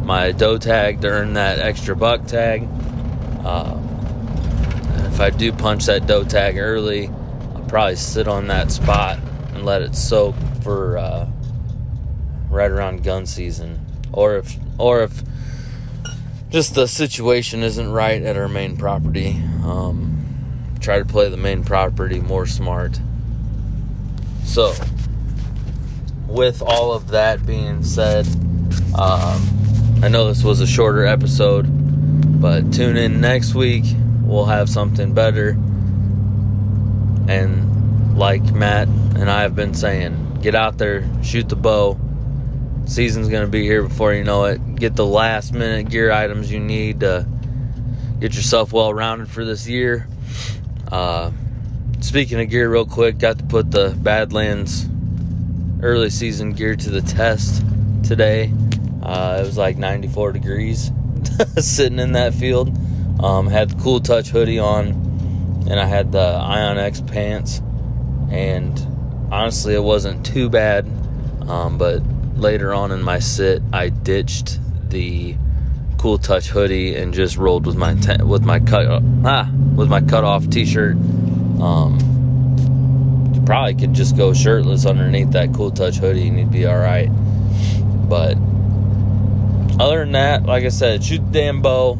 my 0.03 0.31
doe 0.31 0.57
tag 0.57 1.01
to 1.01 1.07
earn 1.07 1.33
that 1.33 1.59
extra 1.59 1.95
buck 1.95 2.25
tag. 2.27 2.67
Uh, 3.43 3.77
if 5.11 5.19
I 5.19 5.29
do 5.31 5.51
punch 5.51 5.85
that 5.85 6.07
doe 6.07 6.23
tag 6.23 6.57
early, 6.57 7.09
I'll 7.55 7.65
probably 7.67 7.97
sit 7.97 8.27
on 8.27 8.47
that 8.47 8.71
spot 8.71 9.19
and 9.53 9.65
let 9.65 9.81
it 9.81 9.95
soak 9.95 10.35
for. 10.61 10.97
Uh, 10.97 11.27
right 12.57 12.71
around 12.71 13.03
gun 13.03 13.25
season, 13.25 13.79
or 14.11 14.37
if 14.37 14.57
or 14.77 15.03
if 15.03 15.21
just 16.49 16.75
the 16.75 16.87
situation 16.87 17.61
isn't 17.61 17.91
right 17.91 18.21
at 18.21 18.35
our 18.35 18.47
main 18.47 18.77
property. 18.77 19.41
Um, 19.63 20.75
try 20.79 20.99
to 20.99 21.05
play 21.05 21.29
the 21.29 21.37
main 21.37 21.63
property 21.63 22.19
more 22.19 22.45
smart. 22.45 22.99
So, 24.43 24.73
with 26.27 26.61
all 26.61 26.93
of 26.93 27.09
that 27.09 27.45
being 27.45 27.83
said, 27.83 28.25
um, 28.97 29.41
I 30.01 30.07
know 30.09 30.27
this 30.27 30.43
was 30.43 30.61
a 30.61 30.67
shorter 30.67 31.05
episode, 31.05 31.67
but 32.41 32.73
tune 32.73 32.97
in 32.97 33.21
next 33.21 33.53
week. 33.53 33.83
We'll 34.23 34.45
have 34.45 34.69
something 34.69 35.13
better. 35.13 35.49
And 37.27 38.17
like 38.17 38.43
Matt 38.53 38.87
and 38.87 39.29
I 39.29 39.41
have 39.41 39.55
been 39.55 39.73
saying, 39.73 40.39
get 40.41 40.55
out 40.55 40.77
there, 40.77 41.07
shoot 41.23 41.49
the 41.49 41.55
bow. 41.55 41.99
Season's 42.87 43.27
going 43.27 43.45
to 43.45 43.51
be 43.51 43.63
here 43.63 43.83
before 43.83 44.13
you 44.13 44.23
know 44.23 44.45
it. 44.45 44.75
Get 44.75 44.95
the 44.95 45.05
last 45.05 45.53
minute 45.53 45.89
gear 45.89 46.09
items 46.09 46.51
you 46.51 46.59
need 46.59 47.01
to 47.01 47.27
get 48.19 48.33
yourself 48.33 48.71
well 48.71 48.93
rounded 48.93 49.29
for 49.29 49.43
this 49.43 49.67
year. 49.67 50.07
Uh, 50.89 51.31
speaking 51.99 52.39
of 52.39 52.49
gear, 52.49 52.69
real 52.69 52.85
quick, 52.85 53.17
got 53.17 53.39
to 53.39 53.43
put 53.43 53.71
the 53.71 53.95
Badlands 53.99 54.87
early 55.81 56.09
season 56.09 56.53
gear 56.53 56.75
to 56.77 56.89
the 56.89 57.01
test 57.01 57.63
today. 58.03 58.53
Uh, 59.03 59.39
it 59.41 59.45
was 59.45 59.57
like 59.57 59.77
94 59.77 60.31
degrees 60.31 60.89
sitting 61.57 61.99
in 61.99 62.13
that 62.13 62.33
field. 62.33 62.75
Um, 63.21 63.47
had 63.47 63.71
the 63.71 63.83
Cool 63.83 63.99
Touch 63.99 64.29
hoodie 64.29 64.59
on, 64.59 64.87
and 65.69 65.79
I 65.79 65.85
had 65.85 66.13
the 66.13 66.19
Ion 66.19 66.77
X 66.77 67.01
pants. 67.01 67.61
And 68.31 68.79
honestly, 69.29 69.73
it 69.73 69.83
wasn't 69.83 70.25
too 70.25 70.49
bad. 70.49 70.85
Um, 71.47 71.77
but 71.77 72.01
later 72.39 72.73
on 72.73 72.91
in 72.91 73.01
my 73.01 73.19
sit, 73.19 73.61
I 73.73 73.89
ditched 73.89 74.59
the 74.89 75.35
Cool 75.97 76.17
Touch 76.17 76.47
hoodie 76.47 76.95
and 76.95 77.13
just 77.13 77.37
rolled 77.37 77.65
with 77.65 77.75
my 77.75 77.95
te- 77.95 78.23
with 78.23 78.43
my 78.43 78.59
cut 78.59 79.03
ah 79.25 79.49
with 79.75 79.89
my 79.89 80.01
cut 80.01 80.23
off 80.23 80.47
T-shirt. 80.49 80.95
Um, 81.59 83.31
you 83.33 83.41
probably 83.41 83.75
could 83.75 83.93
just 83.93 84.15
go 84.15 84.33
shirtless 84.33 84.85
underneath 84.85 85.31
that 85.31 85.53
Cool 85.53 85.71
Touch 85.71 85.97
hoodie 85.97 86.27
and 86.27 86.39
you'd 86.39 86.51
be 86.51 86.65
all 86.65 86.77
right. 86.77 87.09
But 88.07 88.37
other 89.81 89.99
than 89.99 90.11
that, 90.13 90.45
like 90.45 90.63
I 90.63 90.69
said, 90.69 91.03
shoot 91.03 91.19
the 91.19 91.31
damn 91.31 91.61
bow. 91.61 91.97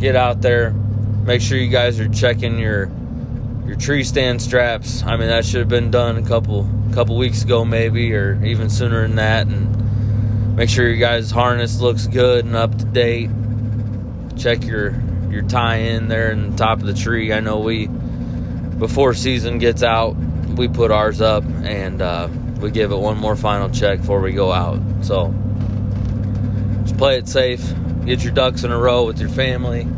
Get 0.00 0.16
out 0.16 0.42
there. 0.42 0.70
Make 0.70 1.40
sure 1.40 1.56
you 1.56 1.70
guys 1.70 2.00
are 2.00 2.08
checking 2.08 2.58
your 2.58 2.90
your 3.66 3.76
tree 3.76 4.04
stand 4.04 4.42
straps. 4.42 5.02
I 5.02 5.16
mean, 5.16 5.28
that 5.28 5.44
should 5.44 5.60
have 5.60 5.68
been 5.68 5.90
done 5.90 6.16
a 6.16 6.22
couple 6.22 6.68
couple 6.92 7.16
weeks 7.16 7.42
ago, 7.42 7.64
maybe, 7.64 8.14
or 8.14 8.42
even 8.44 8.70
sooner 8.70 9.02
than 9.02 9.16
that. 9.16 9.46
And 9.46 10.56
make 10.56 10.68
sure 10.68 10.86
your 10.86 10.98
guys' 10.98 11.30
harness 11.30 11.80
looks 11.80 12.06
good 12.06 12.44
and 12.44 12.54
up 12.54 12.76
to 12.78 12.84
date. 12.84 13.30
Check 14.36 14.64
your 14.64 15.00
your 15.30 15.42
tie 15.42 15.76
in 15.76 16.08
there 16.08 16.30
in 16.30 16.50
the 16.50 16.56
top 16.56 16.80
of 16.80 16.86
the 16.86 16.94
tree. 16.94 17.32
I 17.32 17.40
know 17.40 17.60
we 17.60 17.86
before 17.86 19.14
season 19.14 19.58
gets 19.58 19.82
out, 19.82 20.14
we 20.56 20.68
put 20.68 20.90
ours 20.90 21.20
up 21.20 21.44
and 21.62 22.02
uh, 22.02 22.28
we 22.60 22.70
give 22.70 22.92
it 22.92 22.96
one 22.96 23.16
more 23.16 23.36
final 23.36 23.70
check 23.70 24.00
before 24.00 24.20
we 24.20 24.32
go 24.32 24.52
out. 24.52 24.80
So 25.02 25.34
just 26.82 26.98
play 26.98 27.16
it 27.16 27.28
safe. 27.28 27.64
Get 28.04 28.22
your 28.22 28.34
ducks 28.34 28.64
in 28.64 28.70
a 28.70 28.78
row 28.78 29.06
with 29.06 29.18
your 29.18 29.30
family 29.30 29.88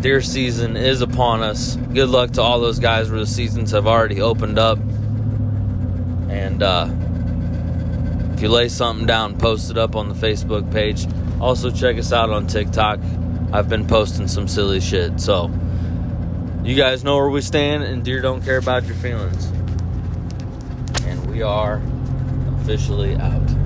deer 0.00 0.20
season 0.20 0.76
is 0.76 1.00
upon 1.00 1.42
us. 1.42 1.76
Good 1.76 2.08
luck 2.08 2.30
to 2.32 2.42
all 2.42 2.60
those 2.60 2.78
guys 2.78 3.10
where 3.10 3.20
the 3.20 3.26
seasons 3.26 3.72
have 3.72 3.86
already 3.86 4.20
opened 4.20 4.58
up. 4.58 4.78
And 6.28 6.62
uh, 6.62 6.88
if 8.34 8.42
you 8.42 8.48
lay 8.48 8.68
something 8.68 9.06
down, 9.06 9.38
post 9.38 9.70
it 9.70 9.78
up 9.78 9.96
on 9.96 10.08
the 10.08 10.14
Facebook 10.14 10.72
page. 10.72 11.06
Also, 11.40 11.70
check 11.70 11.98
us 11.98 12.12
out 12.12 12.30
on 12.30 12.46
TikTok. 12.46 13.00
I've 13.52 13.68
been 13.68 13.86
posting 13.86 14.28
some 14.28 14.46
silly 14.46 14.80
shit. 14.80 15.20
So, 15.20 15.50
you 16.62 16.76
guys 16.76 17.02
know 17.02 17.16
where 17.16 17.30
we 17.30 17.40
stand, 17.40 17.82
and 17.82 18.04
deer 18.04 18.20
don't 18.20 18.42
care 18.42 18.58
about 18.58 18.84
your 18.84 18.96
feelings. 18.96 19.46
And 21.04 21.30
we 21.30 21.42
are 21.42 21.82
officially 22.60 23.16
out. 23.16 23.57